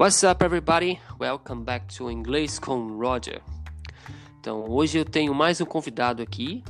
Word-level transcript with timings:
What's 0.00 0.24
up, 0.24 0.42
everybody? 0.42 0.98
Welcome 1.18 1.62
back 1.62 1.94
to 1.98 2.10
Inglês 2.10 2.58
com 2.58 2.96
Roger. 2.96 3.42
Então, 4.38 4.64
hoje 4.66 4.96
eu 4.96 5.04
tenho 5.04 5.34
mais 5.34 5.60
um 5.60 5.66
convidado 5.66 6.22
aqui 6.22 6.64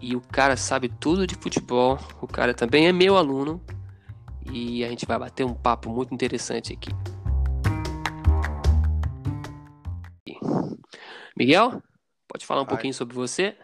e 0.00 0.14
o 0.14 0.20
cara 0.20 0.56
sabe 0.56 0.88
tudo 0.88 1.26
de 1.26 1.34
futebol. 1.34 1.98
O 2.22 2.28
cara 2.28 2.54
também 2.54 2.86
é 2.86 2.92
meu 2.92 3.16
aluno 3.16 3.60
e 4.52 4.84
a 4.84 4.88
gente 4.88 5.04
vai 5.04 5.18
bater 5.18 5.44
um 5.44 5.54
papo 5.54 5.90
muito 5.90 6.14
interessante 6.14 6.72
aqui. 6.72 6.90
Miguel, 11.36 11.82
pode 12.28 12.46
falar 12.46 12.60
um 12.60 12.66
Hi. 12.66 12.68
pouquinho 12.68 12.94
sobre 12.94 13.16
você? 13.16 13.58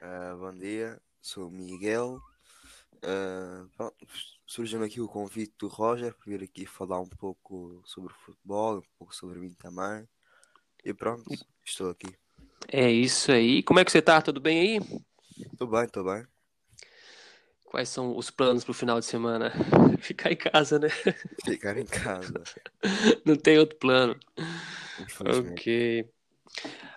Uh, 0.00 0.38
bom 0.38 0.52
dia, 0.52 1.00
sou 1.20 1.48
o 1.48 1.50
Miguel. 1.50 2.20
Uh, 3.02 3.68
surgiu-me 4.52 4.84
aqui 4.84 5.00
o 5.00 5.08
convite 5.08 5.54
do 5.58 5.66
Roger 5.66 6.14
para 6.14 6.30
vir 6.30 6.42
aqui 6.42 6.66
falar 6.66 7.00
um 7.00 7.08
pouco 7.08 7.80
sobre 7.86 8.12
futebol, 8.12 8.78
um 8.78 8.98
pouco 8.98 9.14
sobre 9.14 9.38
mim 9.38 9.54
também. 9.54 10.06
E 10.84 10.92
pronto, 10.92 11.24
estou 11.64 11.88
aqui. 11.88 12.14
É 12.68 12.90
isso 12.90 13.32
aí. 13.32 13.62
Como 13.62 13.80
é 13.80 13.84
que 13.84 13.90
você 13.90 14.02
tá? 14.02 14.20
Tudo 14.20 14.42
bem 14.42 14.60
aí? 14.60 15.00
Estou 15.50 15.66
bem, 15.66 15.84
estou 15.84 16.04
bem. 16.04 16.26
Quais 17.64 17.88
são 17.88 18.14
os 18.14 18.30
planos 18.30 18.62
pro 18.62 18.74
final 18.74 19.00
de 19.00 19.06
semana? 19.06 19.50
Ficar 19.98 20.30
em 20.30 20.36
casa, 20.36 20.78
né? 20.78 20.90
Ficar 21.46 21.78
em 21.78 21.86
casa, 21.86 22.44
Não 23.24 23.36
tem 23.36 23.58
outro 23.58 23.78
plano. 23.78 24.20
Ok. 25.18 26.06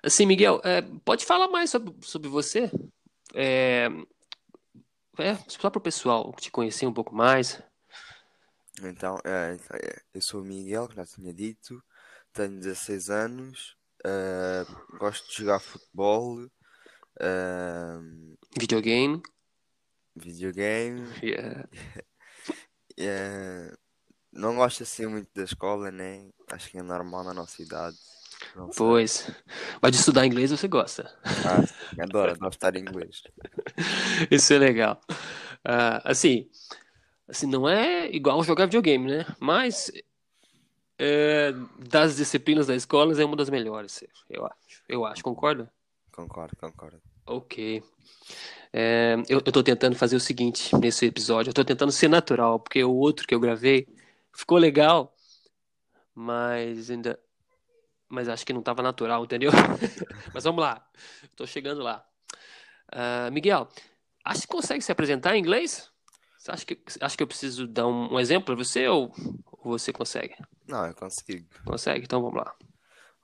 Assim, 0.04 0.26
Miguel, 0.26 0.60
é, 0.66 0.82
pode 1.06 1.24
falar 1.24 1.48
mais 1.48 1.70
sobre, 1.70 1.94
sobre 2.02 2.28
você? 2.28 2.70
É, 3.34 3.88
é, 5.20 5.36
só 5.48 5.70
para 5.70 5.80
o 5.80 5.82
pessoal 5.82 6.34
te 6.34 6.52
conhecer 6.52 6.86
um 6.86 6.94
pouco 6.94 7.16
mais. 7.16 7.62
Então, 8.82 9.18
é, 9.24 9.58
é, 9.74 10.02
eu 10.14 10.22
sou 10.22 10.42
o 10.42 10.46
Miguel, 10.46 10.88
que 10.88 10.96
já 10.96 11.06
tinha 11.06 11.34
dito, 11.34 11.82
tenho 12.34 12.60
16 12.60 13.10
anos, 13.10 13.78
uh, 14.06 14.98
gosto 14.98 15.30
de 15.30 15.38
jogar 15.38 15.60
futebol, 15.60 16.44
uh, 16.44 18.38
Videogame. 18.58 19.22
videogame. 20.16 21.02
Yeah. 21.22 21.68
É, 22.98 23.76
não 24.32 24.56
gosto 24.56 24.84
assim 24.84 25.06
muito 25.06 25.30
da 25.36 25.44
escola, 25.44 25.92
né? 25.92 26.30
Acho 26.50 26.70
que 26.70 26.78
é 26.78 26.82
normal 26.82 27.26
na 27.26 27.34
nossa 27.34 27.62
idade. 27.62 27.98
Não 28.56 28.72
sei. 28.72 28.78
Pois. 28.78 29.32
Mas 29.82 29.92
de 29.92 29.98
estudar 29.98 30.26
inglês 30.26 30.52
você 30.52 30.68
gosta. 30.68 31.12
Ah, 31.24 31.64
adoro, 32.04 32.32
adoro 32.32 32.78
em 32.78 32.82
inglês. 32.82 33.24
Isso 34.30 34.54
é 34.54 34.58
legal. 34.58 35.00
Ah, 35.64 36.02
assim, 36.04 36.50
assim, 37.28 37.48
não 37.48 37.68
é 37.68 38.10
igual 38.14 38.44
jogar 38.44 38.66
videogame, 38.66 39.10
né? 39.10 39.26
Mas 39.40 39.92
é, 40.98 41.54
das 41.90 42.16
disciplinas 42.16 42.68
da 42.68 42.76
escola 42.76 43.20
é 43.20 43.26
uma 43.26 43.36
das 43.36 43.50
melhores, 43.50 44.04
eu 44.30 44.46
acho. 44.46 44.84
Eu 44.88 45.06
acho, 45.06 45.24
concorda? 45.24 45.72
Concordo, 46.12 46.56
concordo. 46.56 47.02
Ok. 47.26 47.84
É, 48.72 49.16
eu, 49.28 49.42
eu 49.46 49.52
tô 49.52 49.64
tentando 49.64 49.96
fazer 49.96 50.16
o 50.16 50.20
seguinte 50.20 50.76
nesse 50.78 51.06
episódio. 51.06 51.50
Eu 51.50 51.54
tô 51.54 51.66
tentando 51.66 51.92
ser 51.92 52.08
natural, 52.08 52.60
porque 52.60 52.84
o 52.84 52.94
outro 52.94 53.28
que 53.28 53.34
eu 53.34 53.40
gravei 53.40 53.88
ficou 54.34 54.58
legal, 54.58 55.14
mas 56.14 56.90
ainda. 56.90 57.20
Mas 58.08 58.30
acho 58.30 58.46
que 58.46 58.54
não 58.54 58.62
tava 58.62 58.84
natural, 58.84 59.24
entendeu? 59.24 59.52
mas 60.34 60.44
vamos 60.44 60.62
lá. 60.62 60.88
Tô 61.36 61.46
chegando 61.46 61.82
lá. 61.82 62.06
Ah, 62.92 63.30
Miguel, 63.32 63.68
acha 64.24 64.42
que 64.42 64.48
consegue 64.48 64.82
se 64.82 64.92
apresentar 64.92 65.36
em 65.36 65.40
inglês? 65.40 65.92
Você 66.38 66.52
acha 66.52 66.66
que, 66.66 66.80
acha 67.02 67.18
que 67.18 67.24
eu 67.24 67.28
preciso 67.28 67.68
dar 67.68 67.88
um, 67.88 68.14
um 68.14 68.20
exemplo 68.20 68.46
para 68.46 68.56
você 68.56 68.88
ou, 68.88 69.12
ou 69.52 69.78
você 69.78 69.92
consegue? 69.92 70.36
Não, 70.68 70.86
eu 70.86 70.94
consigo. 70.94 71.48
Consegue? 71.66 72.06
Então 72.06 72.22
vamos 72.22 72.38
lá. 72.38 72.56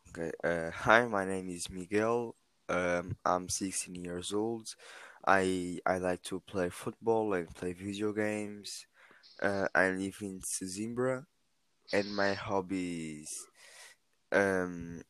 Okay. 0.10 0.32
Uh, 0.44 0.72
hi, 0.72 1.08
my 1.08 1.26
name 1.26 1.54
is 1.54 1.68
Miguel. 1.70 2.36
Um, 2.68 3.16
I'm 3.26 3.48
16 3.48 3.96
years 3.96 4.34
old. 4.34 4.76
I 5.26 5.80
I 5.86 6.00
like 6.00 6.24
to 6.30 6.42
play 6.42 6.70
football 6.70 7.34
and 7.34 7.48
play 7.54 7.74
video 7.74 8.12
games. 8.12 8.88
Uh, 9.42 9.68
I 9.74 9.90
live 9.92 10.18
in 10.22 10.42
Zimbra, 10.44 11.26
and 11.94 12.16
my 12.16 12.34
hobbies. 12.34 13.48
Um, 14.32 15.02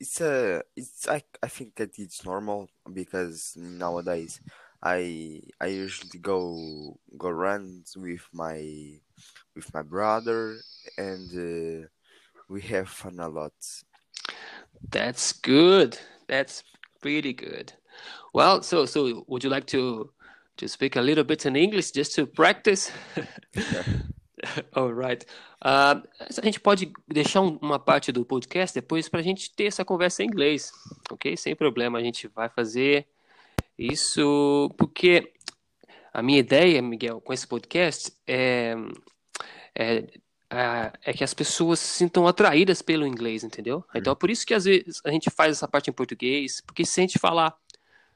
it's 0.00 0.20
a 0.20 0.62
it's 0.76 1.08
I 1.08 1.22
I 1.42 1.48
think 1.48 1.74
that 1.76 1.98
it's 1.98 2.24
normal 2.24 2.68
because 2.92 3.54
nowadays 3.56 4.40
I 4.82 5.42
I 5.60 5.66
usually 5.66 6.20
go 6.20 6.98
go 7.16 7.30
runs 7.30 7.96
with 7.96 8.26
my 8.32 9.00
with 9.56 9.72
my 9.74 9.82
brother 9.82 10.56
and 10.96 11.30
uh, 11.84 11.88
we 12.48 12.62
have 12.62 12.88
fun 12.88 13.18
a 13.20 13.28
lot. 13.28 13.54
That's 14.90 15.32
good. 15.32 15.98
That's 16.28 16.62
pretty 17.00 17.32
good. 17.32 17.72
Well, 18.32 18.62
so 18.62 18.86
so 18.86 19.24
would 19.28 19.44
you 19.44 19.50
like 19.50 19.66
to 19.68 20.10
to 20.58 20.68
speak 20.68 20.96
a 20.96 21.00
little 21.02 21.24
bit 21.24 21.46
in 21.46 21.56
English 21.56 21.92
just 21.92 22.14
to 22.16 22.26
practice? 22.26 22.90
All 24.74 24.92
right. 24.92 25.24
Ah, 25.60 26.00
a 26.20 26.44
gente 26.44 26.60
pode 26.60 26.92
deixar 27.06 27.40
um- 27.40 27.58
uma 27.60 27.78
parte 27.78 28.12
do 28.12 28.24
podcast 28.24 28.74
depois 28.74 29.08
para 29.08 29.20
a 29.20 29.22
gente 29.22 29.50
ter 29.50 29.64
essa 29.64 29.84
conversa 29.84 30.22
em 30.22 30.26
inglês, 30.26 30.70
ok? 31.10 31.36
Sem 31.36 31.56
problema, 31.56 31.98
a 31.98 32.02
gente 32.02 32.28
vai 32.28 32.48
fazer 32.48 33.06
isso 33.76 34.72
porque 34.76 35.32
a 36.12 36.22
minha 36.22 36.38
ideia, 36.38 36.80
Miguel, 36.80 37.20
com 37.20 37.32
esse 37.32 37.46
podcast 37.46 38.12
é, 38.26 38.74
é, 39.74 40.04
é, 40.50 40.92
é 41.02 41.12
que 41.12 41.24
as 41.24 41.34
pessoas 41.34 41.80
se 41.80 41.98
sintam 41.98 42.26
atraídas 42.26 42.80
pelo 42.80 43.06
inglês, 43.06 43.42
entendeu? 43.44 43.84
Então 43.94 44.12
é 44.12 44.16
por 44.16 44.30
isso 44.30 44.46
que 44.46 44.54
às 44.54 44.64
vezes 44.64 45.00
a 45.04 45.10
gente 45.10 45.28
faz 45.30 45.52
essa 45.52 45.68
parte 45.68 45.90
em 45.90 45.92
português, 45.92 46.60
porque 46.60 46.84
se 46.84 47.00
a 47.00 47.02
gente 47.02 47.18
falar 47.18 47.56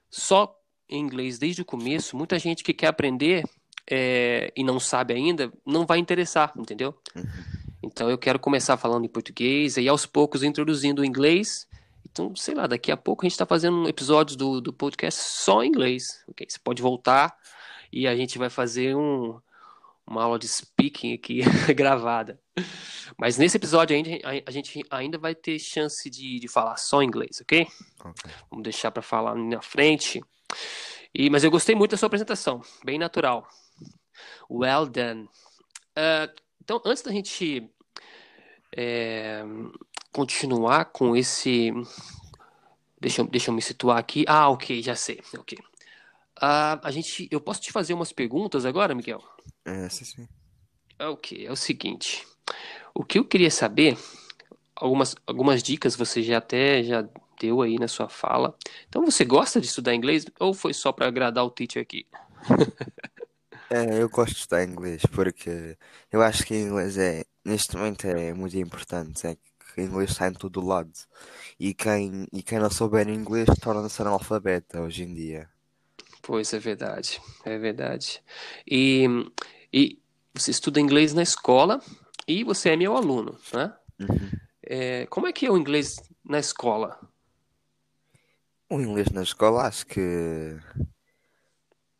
só 0.08 0.56
em 0.88 1.00
inglês 1.00 1.38
desde 1.38 1.62
o 1.62 1.64
começo, 1.64 2.16
muita 2.16 2.38
gente 2.38 2.62
que 2.62 2.72
quer 2.72 2.88
aprender 2.88 3.44
é, 3.90 4.52
e 4.56 4.62
não 4.62 4.78
sabe 4.78 5.14
ainda, 5.14 5.52
não 5.66 5.86
vai 5.86 5.98
interessar, 5.98 6.52
entendeu? 6.56 6.94
Então 7.82 8.08
eu 8.08 8.16
quero 8.16 8.38
começar 8.38 8.76
falando 8.76 9.04
em 9.04 9.08
português 9.08 9.76
e 9.76 9.88
aos 9.88 10.06
poucos 10.06 10.42
introduzindo 10.42 11.02
o 11.02 11.04
inglês. 11.04 11.68
Então, 12.10 12.34
sei 12.36 12.54
lá, 12.54 12.66
daqui 12.66 12.92
a 12.92 12.96
pouco 12.96 13.24
a 13.24 13.26
gente 13.26 13.32
está 13.32 13.46
fazendo 13.46 13.88
episódios 13.88 14.36
do, 14.36 14.60
do 14.60 14.72
podcast 14.72 15.20
só 15.20 15.62
em 15.62 15.68
inglês, 15.68 16.22
ok? 16.28 16.46
Você 16.48 16.58
pode 16.58 16.82
voltar 16.82 17.34
e 17.92 18.06
a 18.06 18.14
gente 18.14 18.38
vai 18.38 18.50
fazer 18.50 18.94
um, 18.94 19.40
uma 20.06 20.22
aula 20.22 20.38
de 20.38 20.46
speaking 20.46 21.14
aqui 21.14 21.40
gravada. 21.74 22.38
Mas 23.16 23.38
nesse 23.38 23.56
episódio 23.56 23.96
ainda, 23.96 24.10
a, 24.24 24.42
a 24.46 24.50
gente 24.50 24.80
ainda 24.90 25.18
vai 25.18 25.34
ter 25.34 25.58
chance 25.58 26.08
de, 26.08 26.38
de 26.38 26.48
falar 26.48 26.76
só 26.76 27.02
inglês, 27.02 27.40
ok? 27.40 27.66
Okay. 27.98 28.32
Vamos 28.50 28.62
deixar 28.62 28.90
para 28.90 29.02
falar 29.02 29.34
na 29.34 29.62
frente. 29.62 30.22
E, 31.14 31.28
mas 31.30 31.44
eu 31.44 31.50
gostei 31.50 31.74
muito 31.74 31.92
da 31.92 31.96
sua 31.96 32.06
apresentação, 32.06 32.62
bem 32.84 32.98
natural. 32.98 33.46
Well 34.50 34.86
done. 34.86 35.28
Ah, 35.96 36.28
então, 36.62 36.80
antes 36.84 37.02
da 37.02 37.10
gente 37.12 37.68
é, 38.76 39.42
continuar 40.12 40.86
com 40.86 41.16
esse. 41.16 41.72
Deixa, 43.00 43.22
eu- 43.22 43.26
deixa 43.26 43.50
eu 43.50 43.54
me 43.54 43.62
situar 43.62 43.98
aqui. 43.98 44.24
Ah, 44.28 44.48
ok, 44.48 44.80
já 44.82 44.94
sei. 44.94 45.20
Ok. 45.36 45.58
Ah, 46.40 46.80
a 46.82 46.90
gente, 46.90 47.28
eu 47.30 47.40
posso 47.40 47.60
te 47.60 47.72
fazer 47.72 47.94
umas 47.94 48.12
perguntas 48.12 48.64
agora, 48.64 48.94
Miguel? 48.94 49.22
É, 49.64 49.88
sim, 49.88 50.04
sim. 50.04 50.28
Ok, 51.00 51.46
é 51.46 51.50
o 51.50 51.56
seguinte. 51.56 52.26
O 52.94 53.04
que 53.04 53.18
eu 53.18 53.24
queria 53.24 53.50
saber, 53.50 53.96
algumas, 54.76 55.16
algumas 55.26 55.62
dicas 55.62 55.96
você 55.96 56.22
já 56.22 56.38
até 56.38 56.82
já 56.82 57.04
deu 57.40 57.60
aí 57.60 57.76
na 57.76 57.88
sua 57.88 58.08
fala. 58.08 58.56
Então 58.88 59.04
você 59.04 59.24
gosta 59.24 59.60
de 59.60 59.66
estudar 59.66 59.94
inglês 59.94 60.24
ou 60.38 60.54
foi 60.54 60.72
só 60.72 60.92
para 60.92 61.06
agradar 61.08 61.44
o 61.44 61.50
teacher 61.50 61.82
aqui? 61.82 62.06
É, 63.72 64.02
eu 64.02 64.08
gosto 64.10 64.34
de 64.34 64.40
estudar 64.40 64.64
inglês 64.64 65.00
porque 65.06 65.78
eu 66.12 66.20
acho 66.20 66.44
que 66.44 66.54
inglês 66.54 66.98
é, 66.98 67.24
neste 67.42 67.74
momento 67.74 68.06
é 68.06 68.34
muito 68.34 68.54
importante, 68.58 69.26
é 69.26 69.34
que 69.34 69.80
inglês 69.80 70.10
está 70.10 70.28
em 70.28 70.34
todo 70.34 70.60
lado. 70.60 70.92
E 71.58 71.72
quem, 71.72 72.26
e 72.30 72.42
quem 72.42 72.58
não 72.58 72.70
souber 72.70 73.08
inglês 73.08 73.48
torna-se 73.62 74.02
analfabeta 74.02 74.82
hoje 74.82 75.04
em 75.04 75.14
dia. 75.14 75.48
Pois 76.20 76.52
é 76.52 76.58
verdade, 76.58 77.18
é 77.46 77.56
verdade. 77.56 78.22
E, 78.70 79.06
e 79.72 79.98
você 80.34 80.50
estuda 80.50 80.78
inglês 80.78 81.14
na 81.14 81.22
escola 81.22 81.80
e 82.28 82.44
você 82.44 82.70
é 82.70 82.76
meu 82.76 82.94
aluno, 82.94 83.38
né? 83.54 83.74
Uhum. 83.98 84.30
É, 84.62 85.06
como 85.06 85.26
é 85.26 85.32
que 85.32 85.46
é 85.46 85.50
o 85.50 85.56
inglês 85.56 85.96
na 86.22 86.38
escola? 86.38 87.00
O 88.68 88.78
inglês 88.78 89.08
na 89.10 89.22
escola 89.22 89.62
acho 89.62 89.86
que 89.86 90.58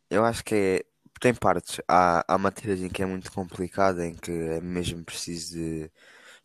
eu 0.09 0.23
acho 0.23 0.43
que 0.43 0.53
é, 0.55 0.92
tem 1.23 1.33
partes, 1.33 1.79
há, 1.87 2.25
há 2.27 2.37
matérias 2.37 2.81
em 2.81 2.89
que 2.89 3.01
é 3.01 3.05
muito 3.05 3.31
complicado, 3.31 4.01
em 4.01 4.13
que 4.13 4.29
é 4.29 4.59
mesmo 4.59 5.05
preciso 5.05 5.55
de 5.55 5.89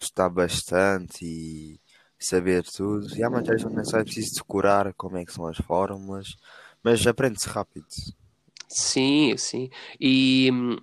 estudar 0.00 0.28
bastante 0.28 1.24
e 1.24 1.80
saber 2.16 2.62
tudo. 2.62 3.12
E 3.16 3.24
há 3.24 3.28
matérias 3.28 3.64
onde 3.64 3.80
é 3.80 3.82
só 3.84 3.98
é 3.98 4.04
preciso 4.04 4.36
decorar 4.36 4.94
como 4.94 5.16
é 5.16 5.24
que 5.24 5.32
são 5.32 5.48
as 5.48 5.56
fórmulas, 5.56 6.36
mas 6.80 7.04
aprende-se 7.08 7.48
rápido. 7.48 7.88
Sim, 8.68 9.36
sim. 9.36 9.68
E 10.00 10.48
hum, 10.52 10.76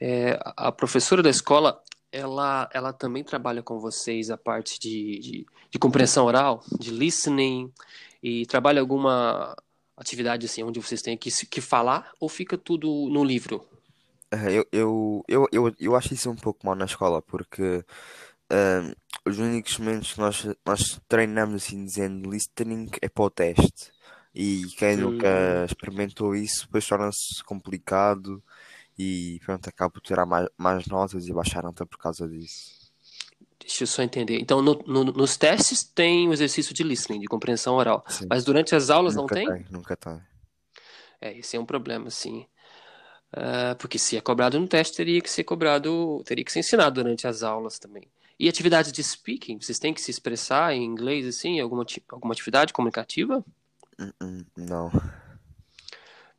é, 0.00 0.36
a 0.56 0.72
professora 0.72 1.22
da 1.22 1.30
escola 1.30 1.80
ela, 2.10 2.68
ela 2.74 2.92
também 2.92 3.22
trabalha 3.22 3.62
com 3.62 3.78
vocês 3.78 4.28
a 4.28 4.36
parte 4.36 4.76
de, 4.80 5.20
de, 5.20 5.46
de 5.70 5.78
compreensão 5.78 6.26
oral, 6.26 6.64
de 6.80 6.90
listening, 6.90 7.72
e 8.20 8.44
trabalha 8.46 8.80
alguma 8.80 9.54
atividade 10.00 10.46
assim 10.46 10.62
onde 10.64 10.80
vocês 10.80 11.02
têm 11.02 11.16
que, 11.18 11.30
que 11.46 11.60
falar 11.60 12.12
ou 12.20 12.28
fica 12.28 12.58
tudo 12.58 12.88
no 13.10 13.24
livro? 13.24 13.64
É, 14.32 14.36
Eu, 14.58 14.64
eu, 14.72 15.24
eu, 15.28 15.46
eu, 15.52 15.74
eu 15.78 15.96
acho 15.96 16.14
isso 16.14 16.30
um 16.30 16.36
pouco 16.36 16.64
mal 16.66 16.74
na 16.76 16.84
escola, 16.84 17.20
porque 17.22 17.84
ah, 18.50 18.94
os 19.26 19.38
únicos 19.38 19.78
momentos 19.78 20.14
que 20.14 20.20
nós, 20.20 20.46
nós 20.66 21.00
treinamos 21.08 21.64
assim 21.64 21.84
dizendo 21.84 22.30
listening 22.30 22.88
é 23.02 23.08
para 23.08 23.24
o 23.24 23.30
teste. 23.30 23.92
E 24.34 24.72
quem 24.76 24.96
nunca 24.96 25.28
Hum, 25.28 25.64
experimentou 25.66 26.34
isso, 26.36 26.64
depois 26.66 26.86
torna-se 26.86 27.42
complicado 27.44 28.42
e 28.98 29.40
pronto, 29.44 29.68
acaba 29.68 29.90
por 29.92 30.02
tirar 30.02 30.26
mais, 30.26 30.48
mais 30.58 30.86
notas 30.88 31.26
e 31.28 31.32
baixar 31.34 31.64
nota 31.64 31.86
por 31.86 31.98
causa 31.98 32.28
disso. 32.28 32.79
Deixa 33.60 33.82
eu 33.84 33.86
só 33.86 34.02
entender. 34.02 34.38
Então, 34.40 34.60
no- 34.62 34.82
no- 34.86 35.04
nos 35.04 35.36
testes 35.36 35.84
tem 35.84 36.28
o 36.28 36.32
exercício 36.32 36.74
de 36.74 36.82
listening, 36.82 37.20
de 37.20 37.26
compreensão 37.26 37.74
oral, 37.76 38.04
Sim, 38.08 38.26
mas 38.28 38.44
durante 38.44 38.74
as 38.74 38.90
aulas 38.90 39.14
não 39.14 39.22
nunca 39.22 39.34
tem? 39.34 39.46
tem, 39.46 39.66
nunca 39.70 39.96
tem. 39.96 40.20
É, 41.20 41.38
esse 41.38 41.56
é 41.56 41.60
um 41.60 41.66
problema, 41.66 42.10
sim. 42.10 42.46
Ah, 43.32 43.76
porque 43.78 43.98
se 43.98 44.16
é 44.16 44.20
cobrado 44.20 44.58
no 44.58 44.66
teste, 44.66 44.96
teria 44.96 45.20
que 45.20 45.30
ser 45.30 45.44
cobrado, 45.44 46.22
teria 46.24 46.44
que 46.44 46.50
ser 46.50 46.60
ensinado 46.60 46.94
durante 47.02 47.26
as 47.26 47.42
aulas 47.42 47.78
também. 47.78 48.02
E 48.38 48.48
atividade 48.48 48.90
de 48.90 49.02
speaking, 49.04 49.60
vocês 49.60 49.78
têm 49.78 49.92
que 49.92 50.00
se 50.00 50.10
expressar 50.10 50.74
em 50.74 50.82
inglês, 50.82 51.26
assim, 51.26 51.60
alguma, 51.60 51.84
alguma 52.08 52.32
atividade 52.32 52.72
comunicativa? 52.72 53.44
Hum, 53.98 54.12
hum, 54.22 54.44
Não. 54.56 54.90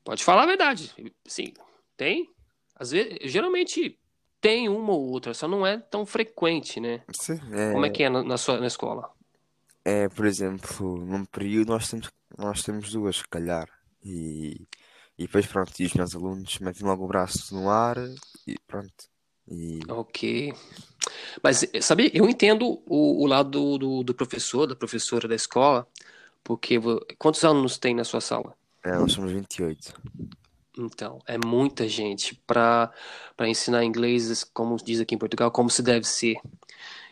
Pode 0.04 0.24
falar 0.24 0.44
a 0.44 0.48
verdade. 0.48 0.92
Sim, 1.26 1.54
tem. 1.96 2.28
Às 2.76 2.90
vezes, 2.92 3.32
geralmente 3.32 3.98
tem 4.42 4.70
uma 4.70 4.94
ou 4.94 5.10
outra, 5.12 5.34
só 5.34 5.48
não 5.48 5.66
é 5.66 5.78
tão 5.80 6.06
frequente, 6.06 6.80
né? 6.80 7.06
Sim, 7.14 7.40
Como 7.72 7.86
é 7.86 7.90
é, 7.90 7.92
que 7.92 8.04
é 8.04 8.10
na, 8.10 8.24
na 8.24 8.38
sua 8.38 8.60
na 8.60 8.68
escola? 8.68 9.12
é, 9.86 10.10
por 10.10 10.26
exemplo, 10.26 10.98
num 11.06 11.26
período 11.26 11.70
nós 11.70 11.90
temos, 11.90 12.10
nós 12.38 12.64
temos 12.64 12.92
duas, 12.92 13.18
se 13.18 13.28
calhar. 13.28 13.68
E, 14.04 14.68
e 15.18 15.24
depois, 15.26 15.46
pronto, 15.48 15.74
e 15.80 15.86
os 15.86 15.94
meus 15.94 16.16
alunos 16.16 16.60
metem 16.60 16.88
logo 16.88 17.06
o 17.06 17.08
braço 17.08 17.54
no 17.56 17.70
ar 17.70 17.98
e 18.48 18.58
pronto. 18.68 19.10
E 19.48 19.80
Ok. 19.90 20.54
Mas 21.44 21.66
sabe, 21.82 22.12
eu 22.14 22.30
entendo 22.30 22.82
o, 22.86 23.24
o 23.24 23.28
lado 23.28 23.78
do, 23.78 24.04
do, 24.04 24.14
professor, 24.16 24.68
da 24.68 24.76
professora 24.76 25.28
da 25.28 25.36
escola, 25.36 25.88
porque 26.44 26.80
quantos 27.18 27.44
alunos 27.44 27.78
tem 27.78 27.96
na 27.96 28.04
sua 28.04 28.22
sala? 28.22 28.56
é, 28.84 28.92
nós 28.98 29.12
somos 29.14 29.32
28. 29.32 29.94
Então, 30.78 31.20
é 31.28 31.38
muita 31.38 31.88
gente 31.88 32.36
para 32.48 32.92
ensinar 33.42 33.84
inglês, 33.84 34.44
como 34.44 34.78
diz 34.78 35.00
aqui 35.02 35.16
em 35.16 35.18
Portugal, 35.18 35.52
como 35.52 35.70
se 35.70 35.84
deve 35.84 36.08
ser. 36.08 36.38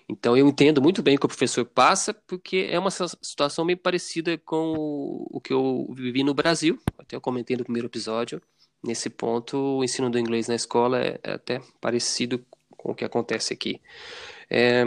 Então, 0.07 0.35
eu 0.35 0.47
entendo 0.47 0.81
muito 0.81 1.03
bem 1.03 1.15
o 1.15 1.19
que 1.19 1.25
o 1.25 1.29
professor 1.29 1.63
passa, 1.65 2.13
porque 2.13 2.67
é 2.71 2.79
uma 2.79 2.89
situação 2.89 3.63
meio 3.63 3.77
parecida 3.77 4.37
com 4.39 4.73
o, 5.29 5.39
que 5.39 5.53
eu 5.53 5.87
vivi 5.93 6.23
no 6.23 6.33
Brasil. 6.33 6.79
Até 6.97 7.15
eu 7.15 7.21
comentei 7.21 7.55
no 7.55 7.63
primeiro 7.63 7.87
episódio. 7.87 8.41
Nesse 8.83 9.09
ponto, 9.09 9.57
o 9.57 9.83
ensino 9.83 10.09
do 10.09 10.17
inglês 10.17 10.47
na 10.47 10.55
escola 10.55 10.99
é, 10.99 11.19
é 11.21 11.33
até 11.33 11.61
parecido 11.79 12.43
com 12.75 12.93
o 12.93 12.95
que 12.95 13.05
acontece 13.05 13.53
aqui. 13.53 13.79
É, 14.49 14.83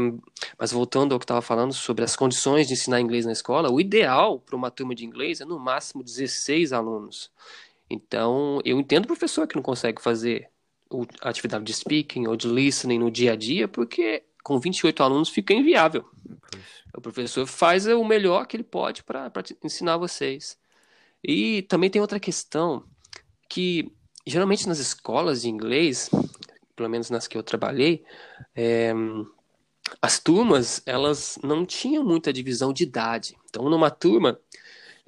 mas 0.59 0.73
voltando 0.73 1.13
ao 1.13 1.21
que 1.21 1.25
estava 1.25 1.43
falando 1.43 1.73
sobre 1.73 2.03
as 2.03 2.17
condições 2.17 2.67
de 2.67 2.73
ensinar 2.73 3.01
inglês 3.01 3.25
na 3.25 3.33
escola, 3.33 3.71
o 3.71 3.81
ideal 3.81 4.41
para 4.41 4.57
uma 4.57 4.73
turma 4.73 4.95
de 4.95 5.05
inglês 5.05 5.41
é 5.41 5.45
no 5.45 5.59
máximo 5.59 6.03
16 6.03 6.73
alunos. 6.73 7.31
Então, 7.93 8.59
eu 8.65 8.81
entendo 8.81 9.05
o 9.05 9.09
professor 9.09 9.47
que 9.47 9.55
não 9.55 9.63
consegue 9.63 10.01
fazer 10.01 10.49
a 11.21 11.29
atividade 11.29 11.65
de 11.65 11.75
speaking 11.75 12.27
ou 12.27 12.37
de 12.37 12.49
listening 12.49 12.99
no 12.99 13.11
dia 13.11 13.33
a 13.33 13.37
dia, 13.37 13.69
porque 13.69 14.23
com 14.43 14.59
28 14.59 15.03
alunos 15.03 15.29
fica 15.29 15.53
inviável. 15.53 16.05
O 16.95 17.01
professor 17.01 17.47
faz 17.47 17.87
o 17.87 18.05
melhor 18.05 18.47
que 18.47 18.57
ele 18.57 18.65
pode 18.65 19.03
para 19.03 19.31
ensinar 19.63 19.97
vocês. 19.97 20.59
E 21.23 21.63
também 21.63 21.91
tem 21.91 22.01
outra 22.01 22.19
questão 22.19 22.85
que 23.49 23.93
geralmente 24.27 24.67
nas 24.67 24.79
escolas 24.79 25.43
de 25.43 25.49
inglês, 25.49 26.11
pelo 26.75 26.89
menos 26.89 27.11
nas 27.11 27.29
que 27.29 27.37
eu 27.37 27.43
trabalhei, 27.43 28.05
é, 28.55 28.93
as 30.01 30.19
turmas 30.19 30.83
elas 30.87 31.39
não 31.43 31.67
tinham 31.67 32.05
muita 32.05 32.33
divisão 32.33 32.73
de 32.73 32.85
idade. 32.85 33.37
Então, 33.49 33.69
numa 33.69 33.91
turma 33.91 34.39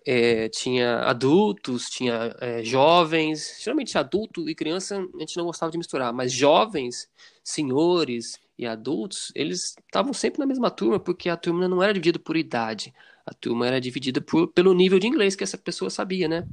é, 0.05 0.49
tinha 0.49 0.99
adultos, 1.01 1.89
tinha 1.89 2.35
é, 2.41 2.63
jovens. 2.63 3.59
Geralmente 3.61 3.97
adulto 3.97 4.49
e 4.49 4.55
criança 4.55 4.97
a 4.97 5.19
gente 5.19 5.37
não 5.37 5.47
gostava 5.47 5.73
de 5.73 5.79
misturar, 5.79 6.13
mas 6.13 6.33
jovens, 6.33 7.09
senhores 7.43 8.39
e 8.59 8.67
adultos, 8.67 9.33
eles 9.35 9.77
estavam 9.87 10.13
sempre 10.13 10.39
na 10.39 10.47
mesma 10.47 10.71
turma 10.71 11.01
porque 11.01 11.29
a 11.29 11.37
turma 11.37 11.67
não 11.67 11.83
era 11.83 11.93
dividida 11.93 12.19
por 12.19 12.37
idade. 12.37 12.93
A 13.27 13.33
turma 13.33 13.67
era 13.67 13.81
dividida 13.81 14.21
por, 14.21 14.49
pelo 14.49 14.75
nível 14.75 14.99
de 14.99 15.07
inglês 15.07 15.35
que 15.35 15.43
essa 15.43 15.57
pessoa 15.57 15.89
sabia, 15.89 16.29
né? 16.29 16.47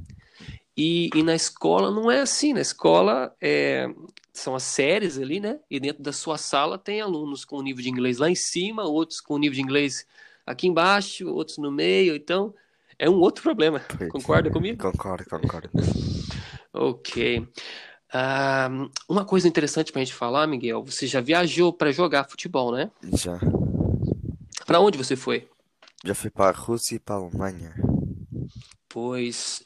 E, 0.76 1.10
e 1.14 1.22
na 1.22 1.34
escola 1.34 1.90
não 1.90 2.10
é 2.10 2.20
assim. 2.20 2.54
Na 2.54 2.62
escola 2.62 3.36
é, 3.40 3.92
são 4.32 4.54
as 4.54 4.62
séries 4.62 5.18
ali, 5.18 5.38
né? 5.38 5.60
E 5.70 5.78
dentro 5.78 6.02
da 6.02 6.12
sua 6.12 6.38
sala 6.38 6.78
tem 6.78 7.02
alunos 7.02 7.44
com 7.44 7.60
nível 7.62 7.82
de 7.82 7.90
inglês 7.90 8.16
lá 8.16 8.30
em 8.30 8.34
cima, 8.34 8.84
outros 8.84 9.20
com 9.20 9.36
nível 9.36 9.56
de 9.56 9.62
inglês 9.62 10.06
aqui 10.46 10.66
embaixo, 10.66 11.28
outros 11.28 11.58
no 11.58 11.70
meio. 11.70 12.16
Então 12.16 12.54
é 13.02 13.10
um 13.10 13.18
outro 13.18 13.42
problema. 13.42 13.80
Pois. 13.98 14.08
Concorda 14.10 14.48
comigo? 14.48 14.80
Concordo, 14.80 15.28
concordo. 15.28 15.68
Ok. 16.74 17.46
Ah, 18.10 18.70
uma 19.06 19.26
coisa 19.26 19.46
interessante 19.46 19.92
pra 19.92 20.00
gente 20.00 20.14
falar, 20.14 20.46
Miguel, 20.46 20.82
você 20.82 21.06
já 21.06 21.20
viajou 21.20 21.70
para 21.70 21.92
jogar 21.92 22.24
futebol, 22.24 22.72
né? 22.72 22.90
Já. 23.12 23.38
Para 24.64 24.80
onde 24.80 24.96
você 24.96 25.14
foi? 25.14 25.46
Já 26.02 26.14
fui 26.14 26.30
para 26.30 26.48
a 26.48 26.58
Rússia 26.58 26.94
e 26.94 26.98
para 26.98 27.16
a 27.16 27.18
Alemanha. 27.18 27.74
Pois 28.88 29.62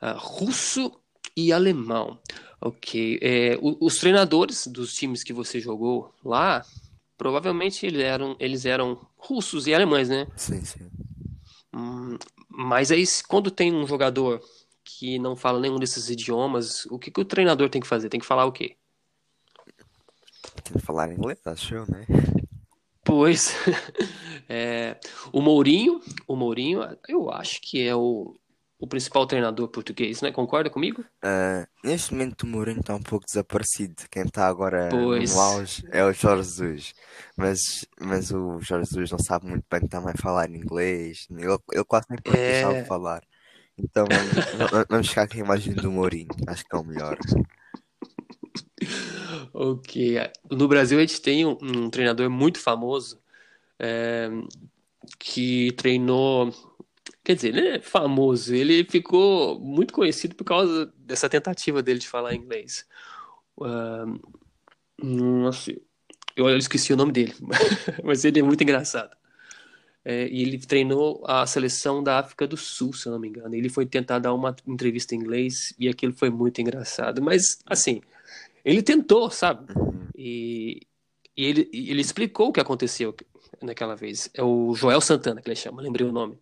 ah, 0.00 0.16
russo 0.18 0.90
e 1.36 1.52
alemão. 1.52 2.18
Ok. 2.62 3.18
É, 3.20 3.58
os 3.60 3.98
treinadores 3.98 4.66
dos 4.66 4.94
times 4.94 5.22
que 5.22 5.34
você 5.34 5.60
jogou 5.60 6.14
lá, 6.24 6.64
provavelmente 7.18 7.84
eles 7.84 8.00
eram, 8.00 8.36
eles 8.40 8.64
eram 8.64 9.06
russos 9.18 9.66
e 9.66 9.74
alemães, 9.74 10.08
né? 10.08 10.26
Sim, 10.34 10.64
sim. 10.64 10.90
Hum, 11.74 12.16
mas 12.60 12.90
aí, 12.90 13.04
quando 13.28 13.52
tem 13.52 13.72
um 13.72 13.86
jogador 13.86 14.42
que 14.82 15.16
não 15.16 15.36
fala 15.36 15.60
nenhum 15.60 15.78
desses 15.78 16.10
idiomas, 16.10 16.86
o 16.86 16.98
que 16.98 17.08
que 17.08 17.20
o 17.20 17.24
treinador 17.24 17.70
tem 17.70 17.80
que 17.80 17.86
fazer? 17.86 18.08
Tem 18.08 18.18
que 18.18 18.26
falar 18.26 18.46
o 18.46 18.50
quê? 18.50 18.76
Tem 20.64 20.72
que 20.72 20.84
falar 20.84 21.12
inglês, 21.12 21.38
acho 21.46 21.76
eu, 21.76 21.86
né? 21.86 22.04
Pois, 23.04 23.54
é, 24.50 24.98
o 25.32 25.40
Mourinho, 25.40 26.00
o 26.26 26.34
Mourinho, 26.34 26.80
eu 27.08 27.30
acho 27.30 27.60
que 27.60 27.86
é 27.86 27.94
o, 27.94 28.34
o 28.78 28.86
principal 28.86 29.26
treinador 29.26 29.68
português, 29.68 30.22
né? 30.22 30.30
Concorda 30.30 30.70
comigo? 30.70 31.04
Ah, 31.22 31.66
neste 31.82 32.12
momento 32.12 32.42
o 32.44 32.46
Mourinho 32.46 32.80
está 32.80 32.94
um 32.94 33.02
pouco 33.02 33.26
desaparecido. 33.26 34.04
Quem 34.10 34.22
está 34.22 34.46
agora 34.46 34.88
Pois. 34.90 35.34
no 35.34 35.40
auge 35.40 35.82
é 35.90 36.04
o 36.04 36.12
Jorge 36.12 36.44
Jesus. 36.48 36.94
Mas, 37.36 37.58
mas 38.00 38.30
o 38.30 38.60
Jorge 38.60 38.88
Jesus 38.88 39.10
não 39.10 39.18
sabe 39.18 39.46
muito 39.46 39.64
bem 39.70 39.80
também 39.88 40.14
falar 40.16 40.48
inglês. 40.50 41.26
Ele, 41.30 41.58
ele 41.72 41.84
quase 41.84 42.06
nem 42.08 42.20
português 42.22 42.56
É. 42.56 42.62
sabe 42.62 42.84
falar. 42.86 43.22
Então 43.76 44.06
vamos, 44.08 44.70
vamos- 44.70 44.86
vamos 44.88 45.08
ficar 45.08 45.28
com 45.28 45.34
a 45.34 45.40
imagem 45.40 45.74
do 45.74 45.90
Mourinho. 45.90 46.28
Acho 46.46 46.64
que 46.64 46.76
é 46.76 46.78
o 46.78 46.84
melhor. 46.84 47.18
Ok. 49.52 50.16
No 50.50 50.68
Brasil 50.68 50.98
a 50.98 51.00
gente 51.00 51.20
tem 51.20 51.44
um, 51.44 51.56
um 51.60 51.90
treinador 51.90 52.30
muito 52.30 52.58
famoso 52.58 53.20
é, 53.78 54.28
que 55.18 55.72
treinou. 55.72 56.52
Quer 57.28 57.34
dizer, 57.34 57.48
ele 57.48 57.68
é 57.68 57.78
famoso, 57.78 58.54
ele 58.54 58.82
ficou 58.84 59.60
muito 59.60 59.92
conhecido 59.92 60.34
por 60.34 60.44
causa 60.44 60.90
dessa 60.96 61.28
tentativa 61.28 61.82
dele 61.82 61.98
de 61.98 62.08
falar 62.08 62.34
inglês. 62.34 62.86
Ah, 63.60 64.06
nossa, 64.98 65.70
eu 66.34 66.56
esqueci 66.56 66.90
o 66.90 66.96
nome 66.96 67.12
dele, 67.12 67.34
mas 68.02 68.24
ele 68.24 68.40
é 68.40 68.42
muito 68.42 68.62
engraçado. 68.62 69.14
É, 70.02 70.26
e 70.26 70.40
ele 70.40 70.56
treinou 70.56 71.22
a 71.26 71.46
seleção 71.46 72.02
da 72.02 72.18
África 72.18 72.46
do 72.46 72.56
Sul, 72.56 72.94
se 72.94 73.06
eu 73.06 73.12
não 73.12 73.20
me 73.20 73.28
engano. 73.28 73.54
Ele 73.54 73.68
foi 73.68 73.84
tentar 73.84 74.20
dar 74.20 74.32
uma 74.32 74.56
entrevista 74.66 75.14
em 75.14 75.18
inglês 75.18 75.74
e 75.78 75.86
aquilo 75.86 76.14
foi 76.14 76.30
muito 76.30 76.62
engraçado. 76.62 77.20
Mas, 77.20 77.58
assim, 77.66 78.00
ele 78.64 78.82
tentou, 78.82 79.30
sabe? 79.30 79.70
Uhum. 79.78 80.08
E, 80.16 80.80
e 81.36 81.44
ele, 81.44 81.68
ele 81.74 82.00
explicou 82.00 82.48
o 82.48 82.52
que 82.54 82.60
aconteceu 82.60 83.14
naquela 83.60 83.94
vez. 83.94 84.30
É 84.32 84.42
o 84.42 84.74
Joel 84.74 85.02
Santana, 85.02 85.42
que 85.42 85.48
ele 85.50 85.56
chama, 85.56 85.82
lembrei 85.82 86.06
o 86.06 86.12
nome. 86.12 86.38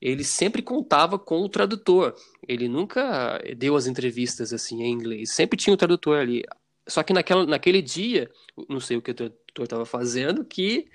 Ele 0.00 0.22
sempre 0.22 0.62
contava 0.62 1.18
com 1.18 1.40
o 1.40 1.48
tradutor. 1.48 2.14
Ele 2.46 2.68
nunca 2.68 3.42
deu 3.56 3.74
as 3.76 3.86
entrevistas 3.86 4.52
assim 4.52 4.82
em 4.82 4.92
inglês. 4.92 5.32
Sempre 5.32 5.58
tinha 5.58 5.74
o 5.74 5.76
tradutor 5.76 6.18
ali. 6.18 6.44
Só 6.86 7.02
que 7.02 7.12
naquela, 7.12 7.44
naquele 7.44 7.82
dia, 7.82 8.30
não 8.68 8.80
sei 8.80 8.96
o 8.96 9.02
que 9.02 9.10
o 9.10 9.14
tradutor 9.14 9.64
estava 9.64 9.84
fazendo, 9.84 10.44
que 10.44 10.88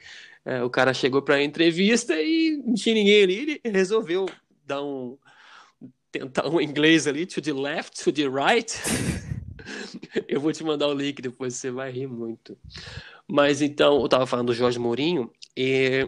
é, 0.46 0.64
o 0.64 0.70
cara 0.70 0.94
chegou 0.94 1.22
para 1.22 1.36
a 1.36 1.44
entrevista 1.44 2.16
e 2.20 2.62
não 2.66 2.74
tinha 2.74 2.96
ninguém 2.96 3.24
ali. 3.24 3.60
Ele 3.64 3.78
resolveu 3.78 4.26
dar 4.66 4.82
um 4.82 5.18
tentar 6.14 6.48
um 6.48 6.62
inglês 6.62 7.08
ali, 7.08 7.26
to 7.26 7.42
the 7.42 7.52
left, 7.52 8.04
to 8.04 8.12
the 8.12 8.28
right. 8.28 8.72
eu 10.28 10.40
vou 10.40 10.54
te 10.54 10.64
mandar 10.64 10.88
o 10.88 10.94
link 10.94 11.20
depois, 11.22 11.56
você 11.56 11.72
vai 11.72 11.92
rir 11.92 12.08
muito. 12.08 12.56
Mas 13.28 13.64
então, 13.64 14.00
eu 14.00 14.08
tava 14.08 14.28
falando 14.28 14.48
do 14.48 14.54
Jorge 14.54 14.78
Mourinho, 14.78 15.32
e 15.58 16.08